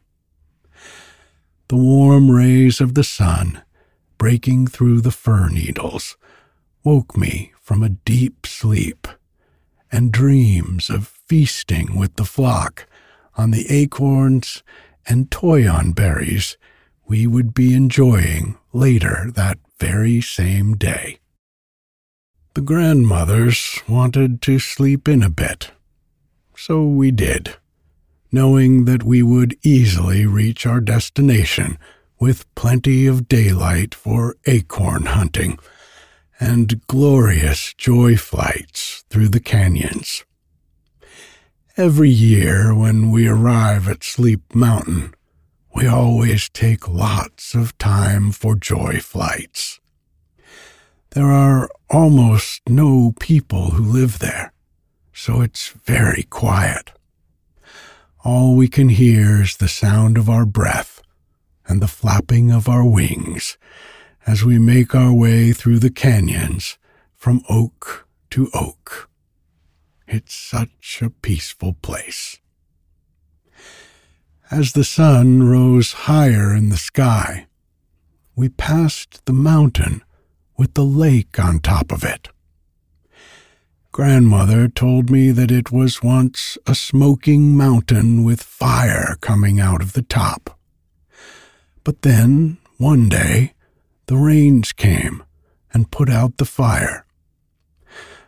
the 1.70 1.78
warm 1.78 2.30
rays 2.30 2.80
of 2.82 2.94
the 2.94 3.04
sun 3.04 3.62
breaking 4.18 4.68
through 4.68 5.02
the 5.02 5.12
fir 5.12 5.50
needles 5.50 6.18
woke 6.84 7.18
me 7.18 7.52
from 7.62 7.82
a 7.82 7.90
deep 7.90 8.46
sleep, 8.46 9.08
and 9.92 10.12
dreams 10.12 10.90
of 10.90 11.08
feasting 11.28 11.98
with 11.98 12.16
the 12.16 12.26
flock 12.26 12.88
on 13.36 13.52
the 13.52 13.66
acorns 13.70 14.64
and 15.06 15.32
toyon 15.32 15.92
berries 15.92 16.58
we 17.06 17.28
would 17.28 17.54
be 17.54 17.74
enjoying 17.74 18.58
later 18.72 19.30
that 19.34 19.58
very 19.80 20.22
same 20.22 20.76
day. 20.76 21.20
The 22.54 22.62
grandmothers 22.62 23.80
wanted 23.90 24.42
to 24.44 24.60
sleep 24.60 25.08
in 25.08 25.24
a 25.24 25.30
bit, 25.30 25.72
so 26.56 26.86
we 26.86 27.12
did, 27.12 27.58
knowing 28.34 28.86
that 28.86 29.04
we 29.04 29.22
would 29.22 29.56
easily 29.62 30.26
reach 30.26 30.66
our 30.66 30.82
destination 30.82 31.78
with 32.20 32.52
plenty 32.56 33.06
of 33.06 33.28
daylight 33.28 33.94
for 33.94 34.36
acorn 34.46 35.06
hunting 35.06 35.60
and 36.40 36.86
glorious 36.88 37.76
joy 37.76 38.18
flights 38.18 39.06
through 39.12 39.30
the 39.30 39.40
canyons. 39.40 40.26
Every 41.78 42.10
year 42.10 42.74
when 42.74 43.12
we 43.12 43.28
arrive 43.28 43.88
at 43.88 44.04
Sleep 44.04 44.56
Mountain, 44.56 45.14
we 45.76 45.86
always 45.86 46.50
take 46.50 46.88
lots 46.88 47.54
of 47.54 47.78
time 47.78 48.32
for 48.32 48.56
joy 48.56 49.00
flights. 49.00 49.80
There 51.12 51.32
are 51.32 51.70
almost 51.88 52.62
no 52.68 53.14
people 53.20 53.72
who 53.72 53.84
live 53.84 54.18
there, 54.18 54.54
so 55.14 55.42
it's 55.42 55.70
very 55.70 56.24
quiet. 56.24 56.92
All 58.24 58.56
we 58.56 58.70
can 58.70 58.88
hear 58.88 59.42
is 59.42 59.58
the 59.58 59.68
sound 59.68 60.18
of 60.18 60.30
our 60.30 60.46
breath 60.46 61.02
and 61.68 61.82
the 61.82 61.90
flapping 61.90 62.52
of 62.52 62.70
our 62.70 62.86
wings 62.86 63.58
as 64.26 64.46
we 64.46 64.58
make 64.58 64.96
our 64.96 65.14
way 65.14 65.52
through 65.52 65.80
the 65.80 65.90
canyons 65.90 66.78
from 67.14 67.42
oak 67.50 68.08
to 68.30 68.50
oak. 68.54 69.10
It's 70.08 70.34
such 70.34 71.02
a 71.02 71.10
peaceful 71.10 71.74
place. 71.74 72.40
As 74.50 74.72
the 74.72 74.86
sun 74.86 75.44
rose 75.44 75.92
higher 75.92 76.56
in 76.56 76.70
the 76.70 76.78
sky, 76.78 77.48
we 78.38 78.48
passed 78.48 79.26
the 79.26 79.34
mountain 79.34 80.02
with 80.56 80.76
the 80.76 80.86
lake 80.86 81.38
on 81.38 81.60
top 81.60 81.92
of 81.92 82.06
it. 82.06 82.30
Grandmother 83.94 84.68
told 84.68 85.12
me 85.12 85.30
that 85.30 85.52
it 85.52 85.72
was 85.72 86.02
once 86.02 86.58
a 86.66 86.74
smoking 86.74 87.56
mountain 87.56 88.24
with 88.24 88.42
fire 88.42 89.18
coming 89.22 89.60
out 89.60 89.84
of 89.84 89.94
the 89.94 90.02
top. 90.02 90.58
But 91.84 92.02
then, 92.02 92.58
one 92.78 93.08
day, 93.08 93.54
the 94.08 94.18
rains 94.18 94.72
came 94.72 95.24
and 95.76 95.92
put 95.92 96.10
out 96.10 96.38
the 96.38 96.46
fire. 96.46 97.06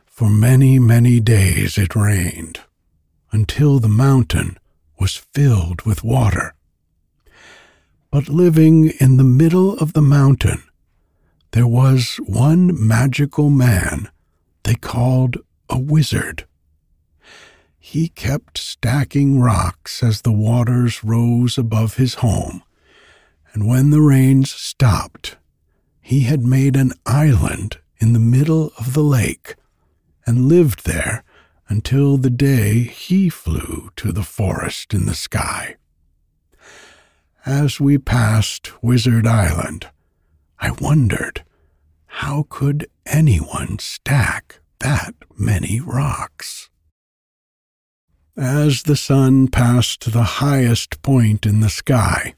For 0.06 0.30
many, 0.30 0.78
many 0.78 1.20
days 1.20 1.80
it 1.80 1.96
rained, 1.96 2.60
until 3.32 3.80
the 3.80 3.90
mountain 3.90 4.60
was 5.00 5.26
filled 5.34 5.82
with 5.82 6.04
water. 6.04 6.54
But 8.12 8.30
living 8.30 8.92
in 9.00 9.18
the 9.18 9.24
middle 9.24 9.80
of 9.80 9.94
the 9.94 10.04
mountain, 10.04 10.62
there 11.54 11.66
was 11.66 12.18
one 12.28 12.70
magical 12.88 13.50
man 13.50 14.12
they 14.62 14.76
called 14.76 15.38
a 15.70 15.80
wizard. 15.80 16.46
He 17.78 18.08
kept 18.08 18.58
stacking 18.58 19.40
rocks 19.40 20.02
as 20.02 20.22
the 20.22 20.32
waters 20.32 21.04
rose 21.04 21.58
above 21.58 21.96
his 21.96 22.16
home, 22.16 22.64
and 23.54 23.68
when 23.68 23.90
the 23.90 24.02
rains 24.02 24.52
stopped, 24.52 25.38
he 26.02 26.22
had 26.22 26.42
made 26.42 26.76
an 26.76 26.94
island 27.06 27.78
in 27.98 28.14
the 28.14 28.20
middle 28.20 28.72
of 28.78 28.94
the 28.94 29.04
lake 29.04 29.56
and 30.26 30.50
lived 30.50 30.86
there 30.86 31.24
until 31.68 32.18
the 32.18 32.30
day 32.30 32.80
he 32.80 33.30
flew 33.30 33.90
to 33.96 34.12
the 34.12 34.24
forest 34.24 34.94
in 34.94 35.06
the 35.06 35.16
sky. 35.16 35.76
As 37.46 37.80
we 37.80 37.98
passed 37.98 38.72
Wizard 38.84 39.28
Island, 39.28 39.90
I 40.60 40.72
wondered 40.72 41.44
how 42.06 42.46
could 42.50 42.88
anyone 43.06 43.78
stack 43.80 44.60
that 44.80 45.16
many 45.38 45.80
rocks? 45.80 46.70
As 48.38 48.84
the 48.84 48.98
sun 48.98 49.48
passed 49.48 50.12
the 50.12 50.24
highest 50.24 51.02
point 51.02 51.46
in 51.46 51.62
the 51.62 51.70
sky, 51.70 52.34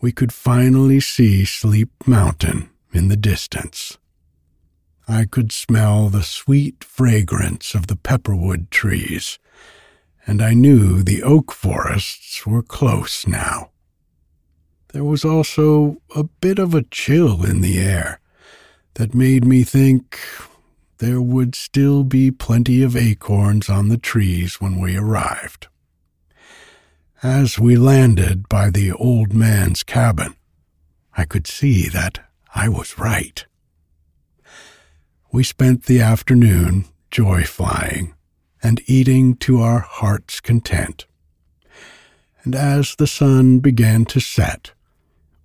we 0.00 0.12
could 0.12 0.32
finally 0.32 1.00
see 1.00 1.44
Sleep 1.44 1.90
Mountain 2.06 2.70
in 2.92 3.08
the 3.08 3.16
distance. 3.16 3.98
I 5.08 5.24
could 5.24 5.50
smell 5.50 6.08
the 6.08 6.22
sweet 6.22 6.84
fragrance 6.84 7.74
of 7.74 7.86
the 7.86 7.96
pepperwood 7.96 8.70
trees, 8.70 9.38
and 10.26 10.42
I 10.42 10.52
knew 10.52 11.02
the 11.02 11.22
oak 11.22 11.52
forests 11.52 12.46
were 12.46 12.62
close 12.62 13.26
now. 13.26 13.70
There 14.92 15.04
was 15.04 15.24
also 15.24 16.02
a 16.14 16.24
bit 16.24 16.58
of 16.58 16.74
a 16.74 16.82
chill 16.82 17.44
in 17.44 17.62
the 17.62 17.78
air 17.78 18.20
that 18.94 19.14
made 19.14 19.46
me 19.46 19.62
think 19.62 20.18
there 20.98 21.20
would 21.20 21.54
still 21.54 22.04
be 22.04 22.30
plenty 22.30 22.82
of 22.82 22.96
acorns 22.96 23.68
on 23.68 23.88
the 23.88 23.98
trees 23.98 24.60
when 24.60 24.80
we 24.80 24.96
arrived. 24.96 25.68
As 27.22 27.58
we 27.58 27.76
landed 27.76 28.48
by 28.48 28.70
the 28.70 28.92
old 28.92 29.32
man's 29.32 29.82
cabin, 29.82 30.34
I 31.16 31.24
could 31.24 31.46
see 31.46 31.88
that 31.88 32.20
I 32.54 32.68
was 32.68 32.98
right. 32.98 33.44
We 35.32 35.44
spent 35.44 35.84
the 35.84 36.00
afternoon 36.00 36.86
joy 37.10 37.44
flying 37.44 38.14
and 38.62 38.80
eating 38.86 39.36
to 39.36 39.60
our 39.60 39.80
heart's 39.80 40.40
content. 40.40 41.06
And 42.42 42.54
as 42.54 42.96
the 42.96 43.06
sun 43.06 43.58
began 43.58 44.04
to 44.06 44.20
set, 44.20 44.72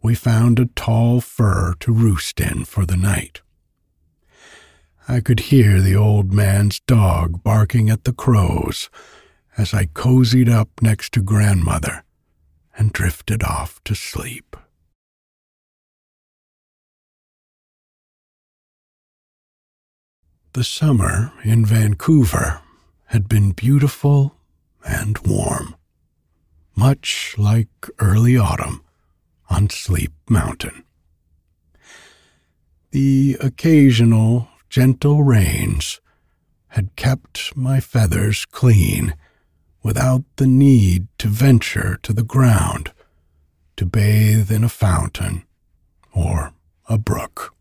we 0.01 0.15
found 0.15 0.59
a 0.59 0.65
tall 0.65 1.21
fir 1.21 1.75
to 1.79 1.93
roost 1.93 2.39
in 2.39 2.65
for 2.65 2.85
the 2.85 2.97
night. 2.97 3.41
I 5.07 5.19
could 5.19 5.41
hear 5.41 5.81
the 5.81 5.95
old 5.95 6.31
man's 6.31 6.79
dog 6.79 7.43
barking 7.43 7.89
at 7.89 8.05
the 8.05 8.13
crows 8.13 8.89
as 9.57 9.73
I 9.73 9.85
cozied 9.85 10.49
up 10.49 10.69
next 10.81 11.11
to 11.13 11.21
grandmother 11.21 12.03
and 12.77 12.93
drifted 12.93 13.43
off 13.43 13.83
to 13.83 13.95
sleep. 13.95 14.55
The 20.53 20.63
summer 20.63 21.33
in 21.43 21.65
Vancouver 21.65 22.61
had 23.07 23.27
been 23.27 23.51
beautiful 23.51 24.35
and 24.85 25.17
warm, 25.19 25.75
much 26.75 27.35
like 27.37 27.89
early 27.99 28.37
autumn 28.37 28.83
on 29.49 29.69
Sleep 29.69 30.13
Mountain. 30.29 30.83
The 32.91 33.37
occasional 33.41 34.47
gentle 34.73 35.21
rains 35.21 36.01
had 36.69 36.95
kept 36.95 37.55
my 37.55 37.79
feathers 37.79 38.43
clean 38.45 39.13
without 39.83 40.23
the 40.37 40.47
need 40.47 41.07
to 41.19 41.27
venture 41.27 41.99
to 42.01 42.11
the 42.11 42.23
ground 42.23 42.91
to 43.77 43.85
bathe 43.85 44.51
in 44.51 44.63
a 44.63 44.67
fountain 44.67 45.43
or 46.11 46.53
a 46.89 46.97
brook. 46.97 47.53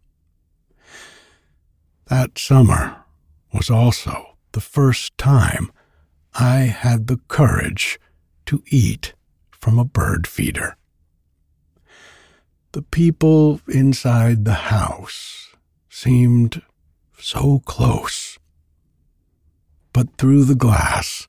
That 2.06 2.38
summer 2.38 3.04
was 3.52 3.68
also 3.68 4.38
the 4.52 4.62
first 4.62 5.18
time 5.18 5.70
I 6.32 6.60
had 6.60 7.08
the 7.08 7.20
courage 7.28 8.00
to 8.46 8.62
eat 8.68 9.12
from 9.50 9.78
a 9.78 9.84
bird 9.84 10.26
feeder. 10.26 10.78
The 12.72 12.80
people 12.80 13.60
inside 13.68 14.46
the 14.46 14.72
house 14.72 15.54
seemed 15.90 16.62
so 17.22 17.60
close. 17.60 18.38
But 19.92 20.16
through 20.16 20.44
the 20.44 20.54
glass, 20.54 21.28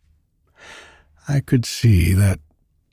I 1.27 1.39
could 1.39 1.65
see 1.65 2.13
that 2.13 2.39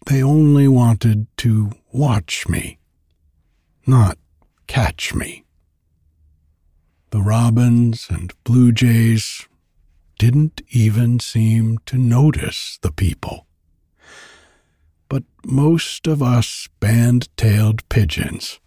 they 0.06 0.22
only 0.22 0.68
wanted 0.68 1.26
to 1.38 1.72
watch 1.92 2.48
me, 2.48 2.78
not 3.86 4.18
catch 4.66 5.14
me. 5.14 5.44
The 7.10 7.20
robins 7.20 8.06
and 8.08 8.32
blue 8.44 8.70
jays 8.70 9.48
didn't 10.18 10.62
even 10.70 11.18
seem 11.18 11.78
to 11.86 11.96
notice 11.96 12.78
the 12.82 12.92
people. 12.92 13.46
But 15.08 15.24
most 15.44 16.06
of 16.06 16.22
us 16.22 16.68
band 16.78 17.28
tailed 17.36 17.88
pigeons 17.88 18.60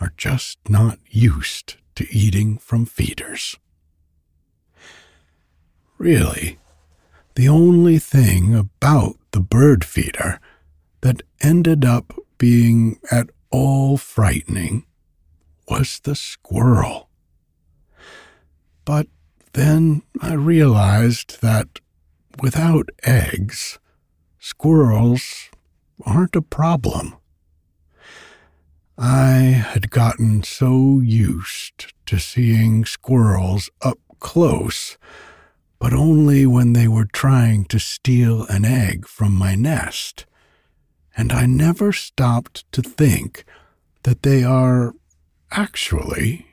are 0.00 0.12
just 0.16 0.58
not 0.68 0.98
used 1.08 1.76
to 2.00 2.16
eating 2.16 2.56
from 2.56 2.86
feeders. 2.86 3.58
Really, 5.98 6.58
the 7.34 7.46
only 7.46 7.98
thing 7.98 8.54
about 8.54 9.16
the 9.32 9.40
bird 9.40 9.84
feeder 9.84 10.40
that 11.02 11.20
ended 11.42 11.84
up 11.84 12.14
being 12.38 12.98
at 13.10 13.28
all 13.50 13.98
frightening 13.98 14.86
was 15.68 16.00
the 16.00 16.14
squirrel. 16.14 17.10
But 18.86 19.06
then 19.52 20.00
I 20.22 20.32
realized 20.32 21.42
that 21.42 21.80
without 22.40 22.88
eggs, 23.02 23.78
squirrels 24.38 25.50
aren't 26.06 26.34
a 26.34 26.40
problem. 26.40 27.19
I 29.02 29.64
had 29.72 29.90
gotten 29.90 30.42
so 30.42 31.00
used 31.00 31.94
to 32.04 32.18
seeing 32.18 32.84
squirrels 32.84 33.70
up 33.80 33.98
close, 34.18 34.98
but 35.78 35.94
only 35.94 36.44
when 36.44 36.74
they 36.74 36.86
were 36.86 37.06
trying 37.06 37.64
to 37.66 37.78
steal 37.80 38.44
an 38.48 38.66
egg 38.66 39.08
from 39.08 39.34
my 39.34 39.54
nest. 39.54 40.26
And 41.16 41.32
I 41.32 41.46
never 41.46 41.94
stopped 41.94 42.70
to 42.72 42.82
think 42.82 43.44
that 44.02 44.22
they 44.22 44.44
are 44.44 44.92
actually 45.50 46.46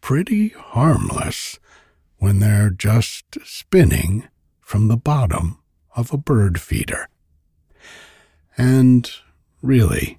pretty 0.00 0.48
harmless 0.48 1.58
when 2.16 2.38
they're 2.38 2.70
just 2.70 3.26
spinning 3.44 4.26
from 4.62 4.88
the 4.88 4.96
bottom 4.96 5.58
of 5.94 6.14
a 6.14 6.16
bird 6.16 6.58
feeder. 6.58 7.10
And 8.56 9.10
really, 9.60 10.18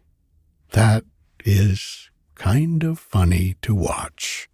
that 0.74 1.06
is 1.46 2.10
kind 2.34 2.84
of 2.84 3.00
funny 3.00 3.56
to 3.62 3.74
watch. 3.74 4.50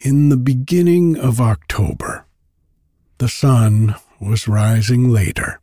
In 0.00 0.28
the 0.28 0.36
beginning 0.36 1.18
of 1.18 1.40
October, 1.40 2.24
the 3.18 3.28
sun 3.28 3.96
was 4.20 4.46
rising 4.48 5.10
later 5.10 5.60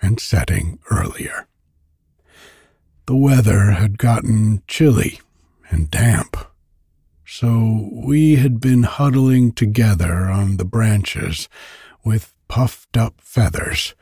and 0.00 0.20
setting 0.20 0.78
earlier. 0.90 1.46
The 3.06 3.16
weather 3.16 3.72
had 3.72 3.98
gotten 3.98 4.62
chilly 4.68 5.20
and 5.70 5.90
damp, 5.90 6.36
so 7.26 7.90
we 7.92 8.36
had 8.36 8.60
been 8.60 8.84
huddling 8.84 9.52
together 9.52 10.26
on 10.26 10.56
the 10.56 10.64
branches 10.64 11.48
with 12.04 12.32
puffed 12.48 12.96
up 12.96 13.20
feathers 13.20 13.94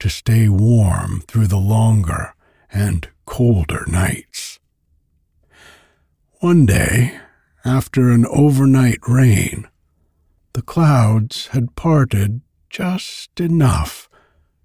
to 0.00 0.10
stay 0.10 0.48
warm 0.48 1.22
through 1.26 1.46
the 1.46 1.56
longer 1.56 2.34
and 2.72 3.08
colder 3.26 3.84
nights. 3.88 4.58
One 6.40 6.66
day, 6.66 7.18
after 7.64 8.10
an 8.10 8.26
overnight 8.26 8.98
rain, 9.08 9.68
the 10.52 10.62
clouds 10.62 11.48
had 11.48 11.74
parted 11.76 12.42
just 12.68 13.40
enough 13.40 14.08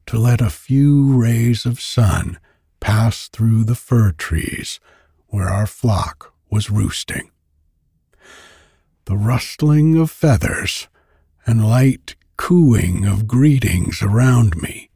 to 0.06 0.18
let 0.18 0.42
a 0.42 0.50
few 0.50 1.16
rays 1.16 1.66
of 1.66 1.80
sun 1.80 2.40
pass 2.80 3.28
through 3.28 3.64
the 3.64 3.76
fir 3.76 4.12
trees 4.12 4.80
where 5.28 5.50
our 5.50 5.68
flock 5.68 6.34
was 6.50 6.70
roosting. 6.70 7.32
The 9.06 9.18
rustling 9.18 9.98
of 9.98 10.12
feathers 10.12 10.88
and 11.46 11.68
light 11.68 12.16
cooing 12.38 13.06
of 13.06 13.28
greetings 13.28 14.02
around 14.02 14.62
me 14.62 14.90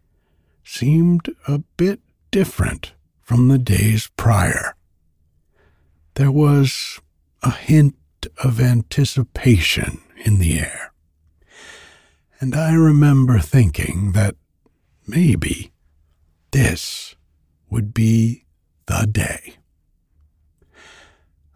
seemed 0.63 1.29
a 1.47 1.59
bit 1.77 1.99
different 2.31 2.93
from 3.23 3.47
the 3.47 3.57
days 3.57 4.09
prior. 4.17 4.75
There 6.15 6.31
was 6.31 6.99
a 7.41 7.51
hint 7.51 7.95
of 8.43 8.59
anticipation 8.59 10.01
in 10.23 10.39
the 10.39 10.59
air. 10.59 10.93
And 12.39 12.55
I 12.55 12.73
remember 12.73 13.39
thinking 13.39 14.11
that 14.11 14.35
maybe 15.07 15.71
this 16.51 17.15
would 17.69 17.93
be 17.93 18.45
the 18.85 19.07
day. 19.09 19.55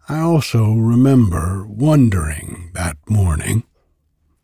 I 0.08 0.20
also 0.20 0.72
remember 0.72 1.66
wondering 1.68 2.70
that 2.72 2.96
morning 3.08 3.64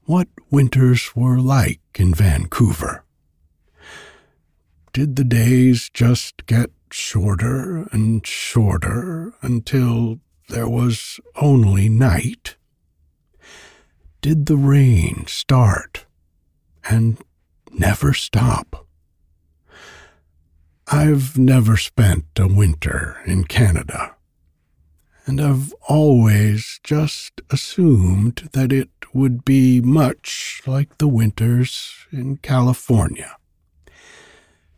what 0.04 0.28
winters 0.50 1.16
were 1.16 1.40
like 1.40 1.80
in 1.94 2.12
Vancouver. 2.12 3.04
Did 4.92 5.16
the 5.16 5.24
days 5.24 5.88
just 5.92 6.44
get 6.44 6.70
shorter 6.94 7.88
and 7.90 8.26
shorter 8.26 9.34
until 9.42 10.20
there 10.48 10.68
was 10.68 11.18
only 11.36 11.88
night? 11.88 12.56
Did 14.20 14.46
the 14.46 14.56
rain 14.56 15.26
start 15.26 16.06
and 16.88 17.18
never 17.72 18.14
stop? 18.14 18.86
I've 20.86 21.36
never 21.36 21.76
spent 21.76 22.26
a 22.38 22.46
winter 22.46 23.18
in 23.26 23.44
Canada 23.44 24.14
and 25.26 25.40
I've 25.40 25.72
always 25.88 26.80
just 26.84 27.40
assumed 27.50 28.50
that 28.52 28.72
it 28.72 28.90
would 29.12 29.44
be 29.44 29.80
much 29.80 30.60
like 30.66 30.98
the 30.98 31.08
winters 31.08 32.06
in 32.12 32.36
California, 32.36 33.36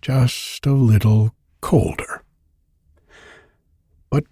just 0.01 0.65
a 0.65 0.73
little 0.73 1.36
colder. 1.67 2.23
But 4.09 4.23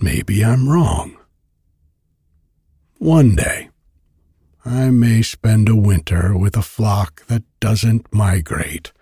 maybe 0.00 0.44
I'm 0.44 0.68
wrong. 0.68 1.16
One 2.98 3.34
day, 3.34 3.70
I 4.64 4.90
may 4.90 5.22
spend 5.22 5.68
a 5.68 5.74
winter 5.74 6.38
with 6.38 6.56
a 6.56 6.62
flock 6.62 7.26
that 7.26 7.42
doesn't 7.58 8.14
migrate, 8.14 8.92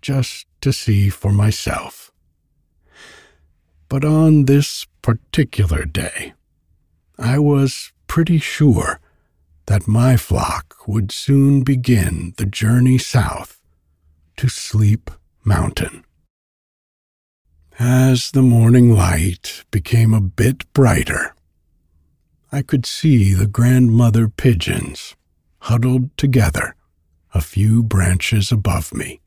just 0.00 0.46
to 0.62 0.72
see 0.72 1.10
for 1.10 1.30
myself. 1.30 2.10
But 3.88 4.04
on 4.04 4.46
this 4.46 4.88
particular 5.00 5.84
day, 5.84 6.32
I 7.20 7.38
was 7.38 7.92
pretty 8.08 8.40
sure 8.40 8.98
that 9.66 9.86
my 9.86 10.16
flock 10.16 10.88
would 10.88 11.12
soon 11.12 11.62
begin 11.62 12.34
the 12.36 12.46
journey 12.46 12.98
south 12.98 13.60
to 14.38 14.48
Sleep 14.48 15.08
Mountain. 15.44 16.04
As 17.84 18.30
the 18.30 18.42
morning 18.42 18.94
light 18.94 19.64
became 19.72 20.14
a 20.14 20.20
bit 20.20 20.72
brighter, 20.72 21.34
I 22.52 22.62
could 22.62 22.86
see 22.86 23.34
the 23.34 23.48
grandmother 23.48 24.28
pigeons 24.28 25.16
huddled 25.62 26.16
together 26.16 26.76
a 27.34 27.40
few 27.40 27.82
branches 27.82 28.52
above 28.52 28.94
me. 28.94 29.20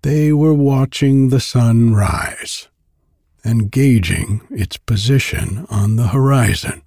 They 0.00 0.32
were 0.32 0.54
watching 0.54 1.28
the 1.28 1.40
sun 1.40 1.94
rise 1.94 2.68
and 3.44 3.70
gauging 3.70 4.40
its 4.50 4.78
position 4.78 5.66
on 5.68 5.96
the 5.96 6.08
horizon. 6.08 6.80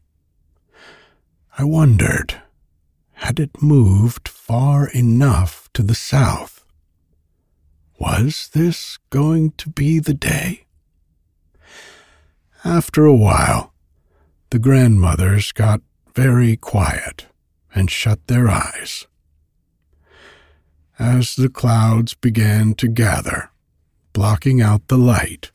I 1.59 1.63
wondered, 1.63 2.41
had 3.13 3.39
it 3.39 3.61
moved 3.61 4.27
far 4.27 4.87
enough 4.87 5.69
to 5.75 5.83
the 5.83 5.93
south? 5.93 6.56
Was 7.99 8.49
this 8.53 8.97
going 9.09 9.51
to 9.57 9.69
be 9.69 9.99
the 9.99 10.13
day? 10.13 10.65
After 12.63 13.05
a 13.05 13.15
while, 13.15 13.73
the 14.51 14.59
grandmothers 14.59 15.51
got 15.51 15.81
very 16.15 16.55
quiet 16.57 17.25
and 17.73 17.89
shut 17.89 18.25
their 18.27 18.49
eyes. 18.49 19.07
As 20.99 21.35
the 21.35 21.49
clouds 21.49 22.13
began 22.13 22.73
to 22.75 22.87
gather, 22.87 23.51
blocking 24.13 24.61
out 24.61 24.87
the 24.87 24.97
light, 24.97 25.51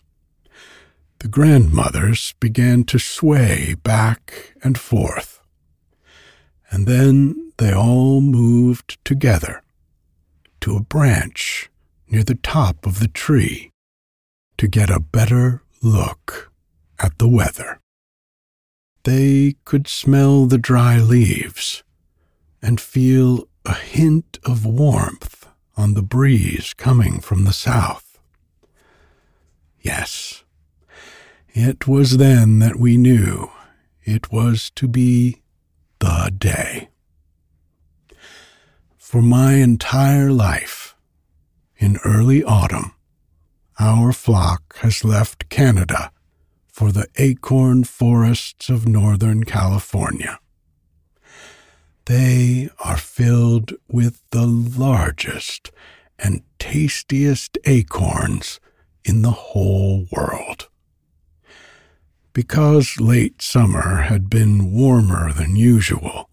the 1.18 1.28
grandmothers 1.28 2.35
began 2.40 2.85
to 2.85 2.98
sway 2.98 3.74
back 3.83 4.55
and 4.62 4.78
forth. 4.78 5.40
And 6.70 6.87
then 6.87 7.52
they 7.59 7.72
all 7.72 8.20
moved 8.20 8.98
together 9.05 9.62
to 10.61 10.76
a 10.76 10.83
branch 10.83 11.68
near 12.12 12.22
the 12.22 12.35
top 12.35 12.85
of 12.85 13.01
the 13.01 13.09
tree 13.09 13.72
to 14.59 14.68
get 14.68 14.90
a 14.90 15.01
better 15.01 15.62
look 15.83 16.53
at 16.98 17.18
the 17.18 17.27
weather. 17.27 17.81
They 19.05 19.57
could 19.64 19.88
smell 19.88 20.44
the 20.44 20.59
dry 20.59 20.98
leaves 20.98 21.83
and 22.61 22.79
feel 22.81 23.48
a 23.64 23.75
hint 23.75 24.38
of 24.44 24.66
warmth 24.66 25.48
on 25.77 25.94
the 25.94 26.03
breeze 26.03 26.75
coming 26.75 27.18
from 27.18 27.44
the 27.44 27.53
south. 27.53 28.18
Yes, 29.81 30.44
it 31.48 31.88
was 31.88 32.18
then 32.18 32.59
that 32.59 32.77
we 32.77 32.96
knew 32.98 33.51
it 34.05 34.31
was 34.31 34.70
to 34.77 34.87
be 34.87 35.42
the 35.98 36.33
day. 36.37 36.90
For 38.98 39.22
my 39.22 39.55
entire 39.55 40.31
life, 40.31 40.91
in 41.82 41.98
early 42.04 42.44
autumn, 42.44 42.92
our 43.80 44.12
flock 44.12 44.76
has 44.78 45.04
left 45.04 45.48
Canada 45.48 46.12
for 46.68 46.92
the 46.92 47.08
acorn 47.16 47.82
forests 47.82 48.68
of 48.68 48.86
Northern 48.86 49.42
California. 49.42 50.38
They 52.04 52.70
are 52.84 52.96
filled 52.96 53.72
with 53.88 54.22
the 54.30 54.46
largest 54.46 55.72
and 56.20 56.42
tastiest 56.60 57.58
acorns 57.64 58.60
in 59.04 59.22
the 59.22 59.32
whole 59.32 60.06
world. 60.12 60.68
Because 62.32 63.00
late 63.00 63.42
summer 63.42 64.02
had 64.02 64.30
been 64.30 64.72
warmer 64.72 65.32
than 65.32 65.56
usual, 65.56 66.30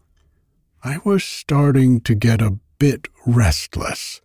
I 0.84 1.00
was 1.04 1.24
starting 1.24 2.02
to 2.02 2.14
get 2.14 2.40
a 2.40 2.60
bit 2.78 3.08
restless 3.26 4.22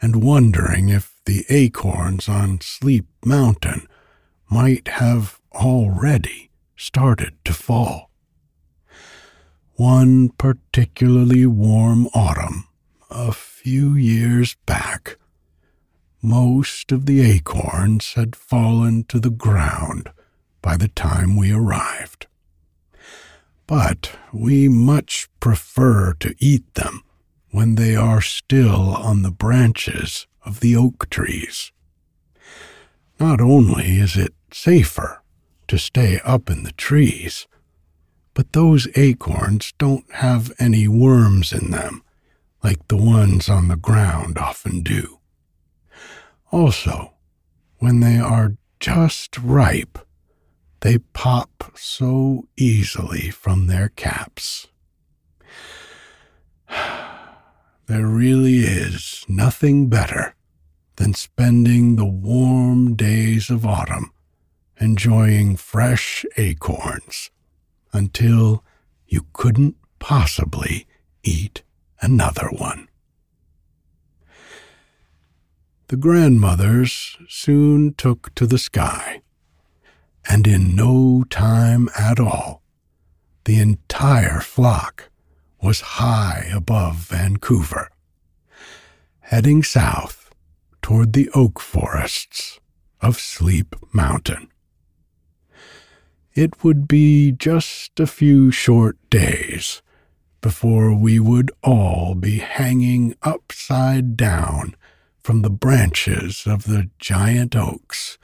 and 0.00 0.22
wondering 0.22 0.88
if 0.88 1.20
the 1.24 1.44
acorns 1.48 2.28
on 2.28 2.60
Sleep 2.60 3.06
Mountain 3.24 3.86
might 4.50 4.88
have 4.88 5.40
already 5.52 6.50
started 6.76 7.34
to 7.44 7.52
fall. 7.52 8.10
One 9.74 10.30
particularly 10.30 11.46
warm 11.46 12.06
autumn, 12.14 12.68
a 13.10 13.32
few 13.32 13.94
years 13.94 14.56
back, 14.66 15.16
most 16.22 16.90
of 16.90 17.06
the 17.06 17.20
acorns 17.20 18.14
had 18.14 18.34
fallen 18.34 19.04
to 19.04 19.20
the 19.20 19.30
ground 19.30 20.10
by 20.62 20.76
the 20.76 20.88
time 20.88 21.36
we 21.36 21.52
arrived. 21.52 22.26
But 23.66 24.12
we 24.32 24.68
much 24.68 25.28
prefer 25.40 26.14
to 26.14 26.34
eat 26.38 26.74
them 26.74 27.02
when 27.50 27.74
they 27.74 27.96
are 27.96 28.20
still 28.20 28.94
on 28.94 29.22
the 29.22 29.30
branches 29.30 30.26
of 30.44 30.60
the 30.60 30.76
oak 30.76 31.08
trees. 31.10 31.72
Not 33.18 33.40
only 33.40 33.98
is 33.98 34.16
it 34.16 34.34
safer 34.52 35.22
to 35.66 35.78
stay 35.78 36.20
up 36.24 36.50
in 36.50 36.62
the 36.62 36.72
trees, 36.72 37.46
but 38.34 38.52
those 38.52 38.86
acorns 38.94 39.72
don't 39.78 40.10
have 40.12 40.52
any 40.58 40.86
worms 40.86 41.52
in 41.52 41.70
them 41.70 42.02
like 42.62 42.86
the 42.88 42.96
ones 42.96 43.48
on 43.48 43.68
the 43.68 43.76
ground 43.76 44.38
often 44.38 44.80
do. 44.80 45.18
Also, 46.50 47.14
when 47.78 48.00
they 48.00 48.18
are 48.18 48.56
just 48.80 49.38
ripe, 49.38 49.98
they 50.80 50.98
pop 50.98 51.72
so 51.74 52.46
easily 52.56 53.30
from 53.30 53.66
their 53.66 53.88
caps. 53.90 54.68
There 57.88 58.06
really 58.06 58.58
is 58.58 59.24
nothing 59.28 59.88
better 59.88 60.34
than 60.96 61.14
spending 61.14 61.96
the 61.96 62.04
warm 62.04 62.94
days 62.94 63.48
of 63.48 63.64
autumn 63.64 64.12
enjoying 64.78 65.56
fresh 65.56 66.26
acorns 66.36 67.30
until 67.90 68.62
you 69.06 69.24
couldn't 69.32 69.76
possibly 70.00 70.86
eat 71.22 71.62
another 72.02 72.48
one. 72.48 72.88
The 75.86 75.96
grandmothers 75.96 77.16
soon 77.26 77.94
took 77.94 78.34
to 78.34 78.46
the 78.46 78.58
sky 78.58 79.22
and 80.28 80.46
in 80.46 80.76
no 80.76 81.24
time 81.30 81.88
at 81.98 82.20
all, 82.20 82.60
the 83.46 83.58
entire 83.58 84.40
flock 84.40 85.08
was 85.60 85.80
high 85.80 86.48
above 86.54 86.96
Vancouver, 86.96 87.90
heading 89.20 89.62
south 89.62 90.30
toward 90.82 91.12
the 91.12 91.28
oak 91.34 91.60
forests 91.60 92.60
of 93.00 93.18
Sleep 93.18 93.74
Mountain. 93.92 94.48
It 96.34 96.62
would 96.62 96.86
be 96.86 97.32
just 97.32 97.98
a 97.98 98.06
few 98.06 98.50
short 98.50 98.96
days 99.10 99.82
before 100.40 100.94
we 100.94 101.18
would 101.18 101.50
all 101.64 102.14
be 102.14 102.38
hanging 102.38 103.16
upside 103.22 104.16
down 104.16 104.76
from 105.20 105.42
the 105.42 105.50
branches 105.50 106.46
of 106.46 106.64
the 106.64 106.88
giant 106.98 107.56
oaks 107.56 108.18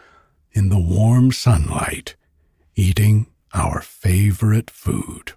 in 0.52 0.68
the 0.68 0.78
warm 0.78 1.32
sunlight, 1.32 2.14
eating 2.76 3.26
our 3.52 3.80
favorite 3.80 4.70
food. 4.70 5.32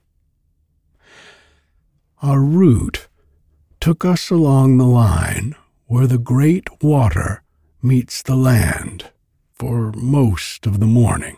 Our 2.24 2.42
route 2.42 3.08
took 3.80 4.04
us 4.04 4.32
along 4.32 4.78
the 4.78 4.88
line 4.88 5.56
where 5.86 6.08
the 6.08 6.18
great 6.18 6.82
water 6.82 7.44
meets 7.80 8.24
the 8.24 8.36
land 8.36 9.12
for 9.54 9.92
most 9.92 10.66
of 10.66 10.80
the 10.80 10.88
morning. 10.88 11.38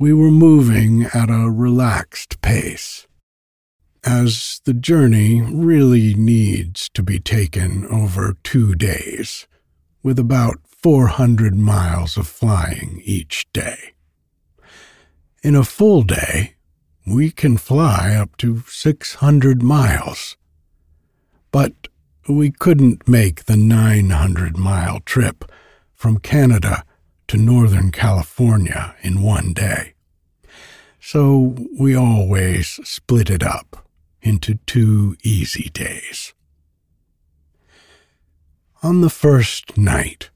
We 0.00 0.12
were 0.12 0.32
moving 0.32 1.04
at 1.14 1.30
a 1.30 1.48
relaxed 1.48 2.40
pace, 2.40 3.06
as 4.04 4.60
the 4.64 4.74
journey 4.74 5.40
really 5.42 6.14
needs 6.14 6.88
to 6.90 7.02
be 7.04 7.20
taken 7.20 7.86
over 7.86 8.36
two 8.42 8.74
days, 8.74 9.46
with 10.02 10.18
about 10.18 10.56
400 10.66 11.54
miles 11.54 12.16
of 12.16 12.26
flying 12.26 13.00
each 13.04 13.46
day. 13.52 13.94
In 15.44 15.54
a 15.54 15.62
full 15.62 16.02
day, 16.02 16.56
we 17.06 17.30
can 17.30 17.56
fly 17.56 18.14
up 18.14 18.36
to 18.38 18.62
600 18.66 19.62
miles. 19.62 20.36
But 21.50 21.88
we 22.28 22.50
couldn't 22.50 23.06
make 23.06 23.44
the 23.44 23.56
900 23.56 24.56
mile 24.56 25.00
trip 25.00 25.44
from 25.92 26.18
Canada 26.18 26.84
to 27.28 27.36
Northern 27.36 27.90
California 27.90 28.94
in 29.02 29.22
one 29.22 29.52
day. 29.52 29.94
So 31.00 31.54
we 31.78 31.94
always 31.94 32.80
split 32.84 33.28
it 33.28 33.42
up 33.42 33.86
into 34.22 34.54
two 34.66 35.16
easy 35.22 35.68
days. 35.68 36.32
On 38.82 39.02
the 39.02 39.10
first 39.10 39.76
night, 39.76 40.30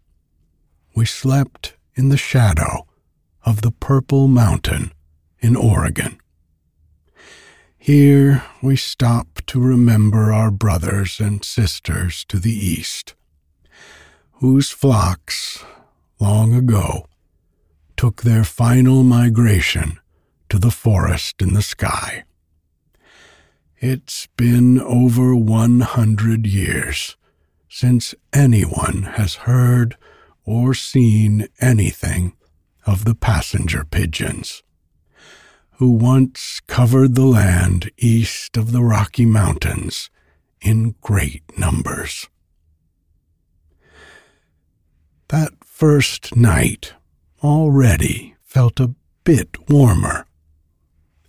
we 0.94 1.07
slept 1.07 1.74
in 1.94 2.11
the 2.11 2.16
shadow 2.16 2.87
of 3.44 3.62
the 3.62 3.70
Purple 3.70 4.28
Mountain 4.28 4.92
in 5.40 5.57
Oregon. 5.57 6.18
Here 7.88 8.44
we 8.61 8.77
stop 8.77 9.40
to 9.46 9.59
remember 9.59 10.31
our 10.31 10.51
brothers 10.51 11.20
and 11.20 11.42
sisters 11.42 12.22
to 12.27 12.38
the 12.38 12.53
east, 12.53 13.14
whose 14.33 14.70
flocks, 14.70 15.64
long 16.20 16.53
ago, 16.53 17.07
took 17.96 18.20
their 18.20 18.44
final 18.44 19.05
migration 19.05 19.98
to 20.51 20.59
the 20.59 20.70
forest 20.70 21.40
in 21.40 21.55
the 21.55 21.62
sky. 21.62 22.24
It's 23.79 24.29
been 24.37 24.79
over 24.79 25.35
100 25.35 26.46
years 26.46 27.16
since 27.70 28.14
anyone 28.35 29.14
has 29.14 29.35
heard 29.46 29.96
or 30.44 30.74
seen 30.74 31.48
anything 31.59 32.37
of 32.85 33.07
the 33.07 33.14
passenger 33.14 33.87
pigeons, 33.90 34.62
who 35.79 35.91
once 35.91 36.59
covered 36.67 37.14
the 37.14 37.25
land 37.25 37.88
east 37.97 38.57
of 38.57 38.73
the 38.73 38.83
Rocky 38.83 39.25
Mountains 39.25 40.11
in 40.61 40.97
great 41.01 41.57
numbers. 41.57 42.27
That 45.29 45.53
first 45.64 46.35
night 46.35 46.95
already 47.45 48.35
felt 48.43 48.81
a 48.81 48.97
bit 49.23 49.57
warmer, 49.71 50.27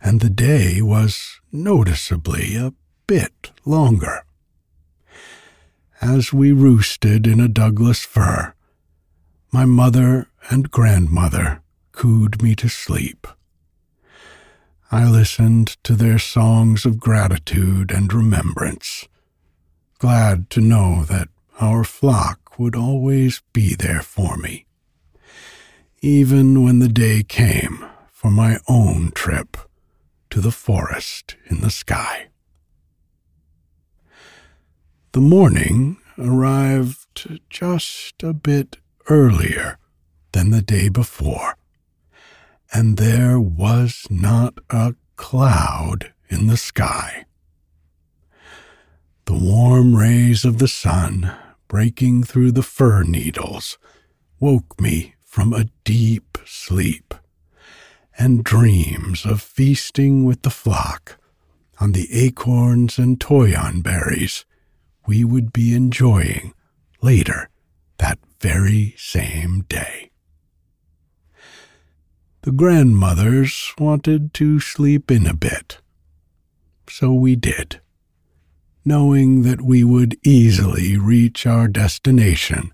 and 0.02 0.20
the 0.20 0.32
day 0.32 0.82
was 0.82 1.40
noticeably 1.52 2.56
a 2.56 2.74
bit 3.06 3.52
longer. 3.66 4.24
As 6.02 6.34
we 6.34 6.54
roosted 6.54 7.28
in 7.28 7.40
a 7.40 7.48
Douglas 7.48 8.04
fir, 8.04 8.56
my 9.52 9.66
mother 9.66 10.28
and 10.50 10.72
grandmother 10.72 11.62
cooed 11.92 12.42
me 12.42 12.56
to 12.56 12.68
sleep. 12.68 13.28
I 14.92 15.08
listened 15.08 15.78
to 15.84 15.94
their 15.96 16.18
songs 16.18 16.84
of 16.84 17.00
gratitude 17.00 17.92
and 17.92 18.12
remembrance, 18.12 19.08
glad 20.00 20.50
to 20.50 20.62
know 20.62 21.04
that 21.06 21.30
our 21.62 21.84
flock 21.84 22.58
would 22.58 22.76
always 22.76 23.44
be 23.54 23.76
there 23.76 24.02
for 24.02 24.36
me, 24.38 24.66
even 26.02 26.64
when 26.64 26.80
the 26.80 26.88
day 26.88 27.22
came 27.22 27.86
for 28.12 28.32
my 28.32 28.58
own 28.68 29.12
trip 29.12 29.58
to 30.32 30.42
the 30.42 30.52
forest 30.52 31.36
in 31.46 31.62
the 31.62 31.70
sky. 31.70 32.30
The 35.12 35.22
morning 35.22 35.98
arrived 36.18 37.40
just 37.52 38.24
a 38.24 38.34
bit 38.34 38.78
earlier 39.08 39.78
than 40.32 40.50
the 40.50 40.64
day 40.64 40.90
before, 40.90 41.59
and 42.80 42.96
there 42.96 43.42
was 43.42 44.08
not 44.10 44.54
a 44.70 44.96
cloud 45.18 46.14
in 46.30 46.48
the 46.48 46.56
sky. 46.56 47.26
The 49.26 49.34
warm 49.34 49.98
rays 49.98 50.46
of 50.46 50.60
the 50.60 50.68
sun 50.70 51.30
breaking 51.68 52.24
through 52.24 52.54
the 52.54 52.64
fir 52.64 53.04
needles 53.04 53.78
woke 54.40 54.80
me 54.80 55.16
from 55.26 55.52
a 55.52 55.66
deep 55.84 56.38
sleep 56.46 57.14
and 58.18 58.46
dreams 58.46 59.26
of 59.26 59.42
feasting 59.42 60.24
with 60.24 60.44
the 60.44 60.50
flock 60.50 61.18
on 61.82 61.92
the 61.92 62.08
acorns 62.14 62.98
and 62.98 63.20
toyon 63.20 63.82
berries 63.82 64.46
we 65.06 65.26
would 65.26 65.52
be 65.52 65.76
enjoying 65.76 66.54
later 67.02 67.50
that 67.98 68.20
very 68.40 68.96
same 68.98 69.66
day. 69.68 70.09
The 72.42 72.52
grandmothers 72.54 73.74
wanted 73.78 74.34
to 74.36 74.62
sleep 74.62 75.12
in 75.12 75.28
a 75.28 75.34
bit. 75.34 75.80
So 76.90 77.14
we 77.14 77.36
did, 77.36 77.82
knowing 78.86 79.42
that 79.44 79.62
we 79.62 79.84
would 79.84 80.18
easily 80.24 80.98
reach 80.98 81.46
our 81.46 81.68
destination 81.68 82.72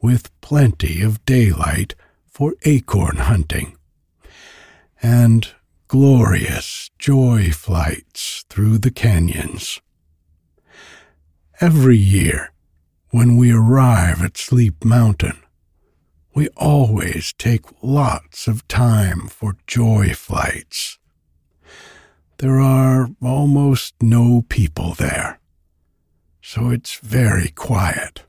with 0.00 0.38
plenty 0.40 1.00
of 1.00 1.24
daylight 1.24 1.94
for 2.26 2.54
acorn 2.62 3.16
hunting 3.16 3.76
and 5.00 5.48
glorious 5.86 6.90
joy 6.98 7.50
flights 7.52 8.44
through 8.48 8.78
the 8.78 8.90
canyons. 8.90 9.80
Every 11.60 11.96
year, 11.96 12.52
when 13.10 13.36
we 13.36 13.52
arrive 13.52 14.22
at 14.22 14.36
Sleep 14.36 14.84
Mountain, 14.84 15.43
we 16.34 16.48
always 16.56 17.32
take 17.32 17.62
lots 17.80 18.48
of 18.48 18.66
time 18.66 19.28
for 19.28 19.56
joy 19.66 20.12
flights. 20.14 20.98
There 22.38 22.58
are 22.58 23.08
almost 23.22 23.94
no 24.02 24.42
people 24.48 24.94
there, 24.94 25.38
so 26.42 26.70
it's 26.70 26.96
very 26.96 27.48
quiet. 27.50 28.24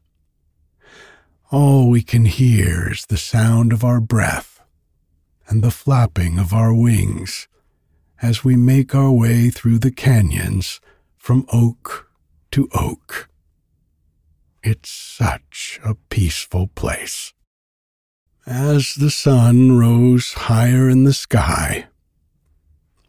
All 1.51 1.89
we 1.89 2.03
can 2.03 2.25
hear 2.25 2.91
is 2.91 3.07
the 3.07 3.17
sound 3.17 3.73
of 3.73 3.83
our 3.83 3.99
breath 3.99 4.61
and 5.47 5.63
the 5.63 5.71
flapping 5.71 6.37
of 6.37 6.53
our 6.53 6.73
wings 6.73 7.47
as 8.21 8.43
we 8.43 8.55
make 8.55 8.93
our 8.93 9.11
way 9.11 9.49
through 9.49 9.79
the 9.79 9.91
canyons 9.91 10.79
from 11.17 11.45
oak 11.51 12.09
to 12.51 12.69
oak. 12.73 13.29
It's 14.63 14.89
such 14.89 15.79
a 15.83 15.95
peaceful 16.09 16.67
place. 16.67 17.33
As 18.47 18.93
the 18.93 19.09
sun 19.09 19.75
rose 19.75 20.33
higher 20.33 20.87
in 20.87 21.03
the 21.03 21.13
sky, 21.13 21.87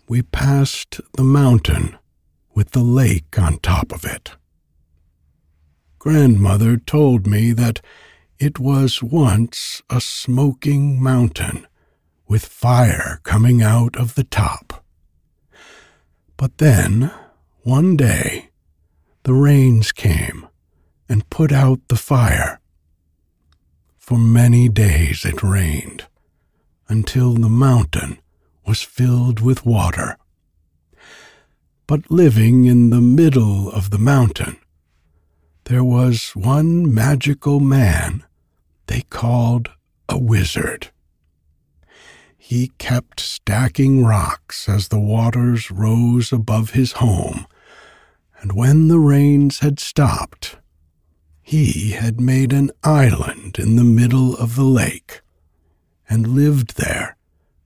we 0.08 0.22
passed 0.22 0.98
the 1.12 1.24
mountain 1.24 1.98
with 2.54 2.70
the 2.70 2.82
lake 2.82 3.38
on 3.38 3.58
top 3.58 3.92
of 3.92 4.06
it. 4.06 4.30
Grandmother 5.98 6.78
told 6.78 7.26
me 7.26 7.52
that 7.52 7.82
it 8.38 8.58
was 8.58 9.02
once 9.02 9.82
a 9.90 10.00
smoking 10.00 11.02
mountain 11.02 11.66
with 12.26 12.46
fire 12.46 13.20
coming 13.22 13.60
out 13.60 13.94
of 13.94 14.14
the 14.14 14.24
top. 14.24 14.86
But 16.38 16.56
then, 16.56 17.10
one 17.60 17.94
day, 17.94 18.48
the 19.24 19.34
rains 19.34 19.92
came 19.92 20.46
and 21.10 21.28
put 21.28 21.52
out 21.52 21.80
the 21.88 21.96
fire 21.96 22.58
for 24.06 24.18
many 24.18 24.68
days 24.68 25.24
it 25.24 25.42
rained, 25.42 26.06
until 26.88 27.34
the 27.34 27.48
mountain 27.48 28.16
was 28.64 28.80
filled 28.80 29.40
with 29.40 29.66
water. 29.66 30.16
But 31.88 32.08
living 32.08 32.66
in 32.66 32.90
the 32.90 33.00
middle 33.00 33.68
of 33.68 33.90
the 33.90 33.98
mountain, 33.98 34.58
there 35.64 35.82
was 35.82 36.30
one 36.36 36.94
magical 36.94 37.58
man 37.58 38.22
they 38.86 39.00
called 39.10 39.70
a 40.08 40.16
wizard. 40.16 40.92
He 42.38 42.68
kept 42.78 43.18
stacking 43.18 44.04
rocks 44.04 44.68
as 44.68 44.86
the 44.86 45.00
waters 45.00 45.68
rose 45.72 46.32
above 46.32 46.70
his 46.70 46.92
home, 46.92 47.44
and 48.40 48.52
when 48.52 48.86
the 48.86 49.00
rains 49.00 49.58
had 49.58 49.80
stopped, 49.80 50.58
he 51.46 51.92
had 51.92 52.20
made 52.20 52.52
an 52.52 52.68
island 52.82 53.56
in 53.56 53.76
the 53.76 53.84
middle 53.84 54.34
of 54.34 54.56
the 54.56 54.64
lake 54.64 55.20
and 56.10 56.26
lived 56.26 56.76
there 56.76 57.16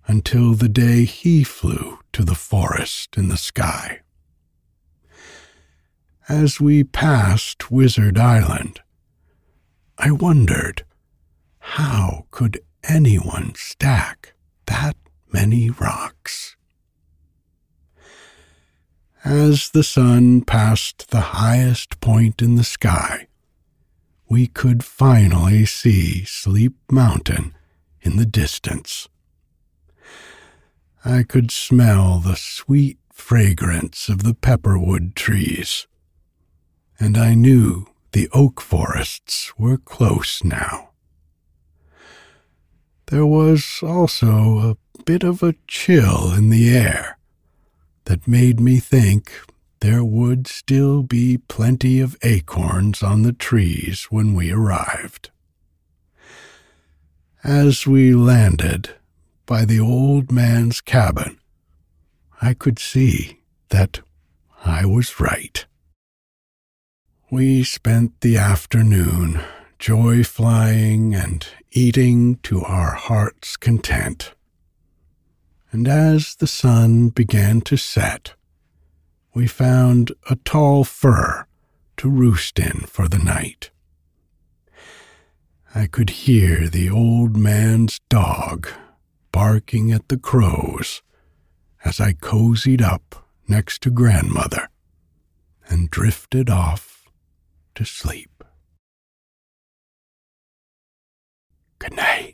until 0.07 0.53
the 0.53 0.69
day 0.69 1.07
he 1.07 1.43
flew 1.43 1.99
to 2.13 2.23
the 2.23 2.35
forest 2.35 3.17
in 3.17 3.29
the 3.29 3.39
sky. 3.39 4.01
As 6.29 6.61
we 6.61 6.85
passed 6.85 7.71
Wizard 7.71 8.19
Island, 8.19 8.83
I 9.97 10.11
wondered 10.11 10.85
how 11.61 12.27
could 12.31 12.61
anyone 12.85 13.55
stack 13.55 14.35
that 14.67 14.95
many 15.33 15.71
rocks? 15.71 16.55
As 19.25 19.71
the 19.71 19.83
sun 19.83 20.43
passed 20.43 21.11
the 21.11 21.33
highest 21.33 21.99
point 22.01 22.43
in 22.43 22.57
the 22.57 22.65
sky, 22.65 23.27
we 24.31 24.47
could 24.47 24.85
finally 24.85 25.67
see 25.67 26.25
Sleep 26.25 26.77
Mountain 26.89 27.53
in 28.01 28.17
the 28.17 28.25
distance. 28.25 29.09
I 31.05 31.25
could 31.25 31.51
smell 31.51 32.21
the 32.21 32.37
sweet 32.37 32.99
fragrance 33.13 34.09
of 34.09 34.23
the 34.23 34.35
pepperwood 34.35 35.17
trees, 35.17 35.89
and 37.01 37.19
I 37.19 37.35
knew 37.35 37.87
the 38.13 38.29
oak 38.33 38.61
forests 38.61 39.53
were 39.59 39.79
close 39.79 40.45
now. 40.45 40.91
There 43.07 43.27
was 43.27 43.81
also 43.83 44.59
a 44.61 45.03
bit 45.03 45.25
of 45.25 45.43
a 45.43 45.57
chill 45.67 46.33
in 46.33 46.51
the 46.51 46.71
air 46.71 47.19
that 48.05 48.29
made 48.29 48.61
me 48.61 48.79
think 48.79 49.33
there 49.81 50.05
would 50.05 50.47
still 50.47 51.03
be 51.03 51.39
plenty 51.39 52.01
of 52.01 52.17
acorns 52.23 53.03
on 53.03 53.23
the 53.23 53.33
trees 53.33 54.05
when 54.11 54.35
we 54.35 54.51
arrived. 54.51 55.31
As 57.43 57.87
we 57.87 58.15
landed 58.15 58.91
by 59.47 59.65
the 59.65 59.81
old 59.81 60.31
man's 60.31 60.81
cabin, 60.81 61.39
I 62.43 62.53
could 62.55 62.79
see 62.79 63.41
that 63.71 64.01
I 64.65 64.85
was 64.85 65.19
right. 65.19 65.65
We 67.31 67.65
spent 67.65 68.21
the 68.21 68.37
afternoon 68.37 69.41
joy 69.79 70.25
flying 70.25 71.15
and 71.15 71.47
eating 71.73 72.37
to 72.43 72.63
our 72.63 72.93
heart's 72.93 73.57
content. 73.57 74.35
And 75.73 75.89
as 75.89 76.35
the 76.35 76.47
sun 76.47 77.09
began 77.09 77.63
to 77.63 77.79
set, 77.79 78.35
we 79.33 79.47
found 79.47 80.13
a 80.29 80.37
tall 80.37 80.85
fir 80.85 81.47
to 81.97 82.09
roost 82.09 82.59
in 82.59 82.81
for 82.81 83.09
the 83.09 83.19
night. 83.19 83.71
I 85.75 85.87
could 85.87 86.11
hear 86.11 86.69
the 86.69 86.91
old 86.91 87.37
man's 87.37 88.01
dog 88.09 88.69
barking 89.31 89.93
at 89.93 90.09
the 90.09 90.19
crows 90.19 91.03
as 91.85 92.01
I 92.01 92.13
cozied 92.13 92.83
up 92.83 93.29
next 93.47 93.83
to 93.83 93.91
grandmother 93.91 94.69
and 95.69 95.91
drifted 95.91 96.51
off 96.51 97.09
to 97.77 97.85
sleep. 97.85 98.43
Good 101.79 101.95
night. 101.95 102.30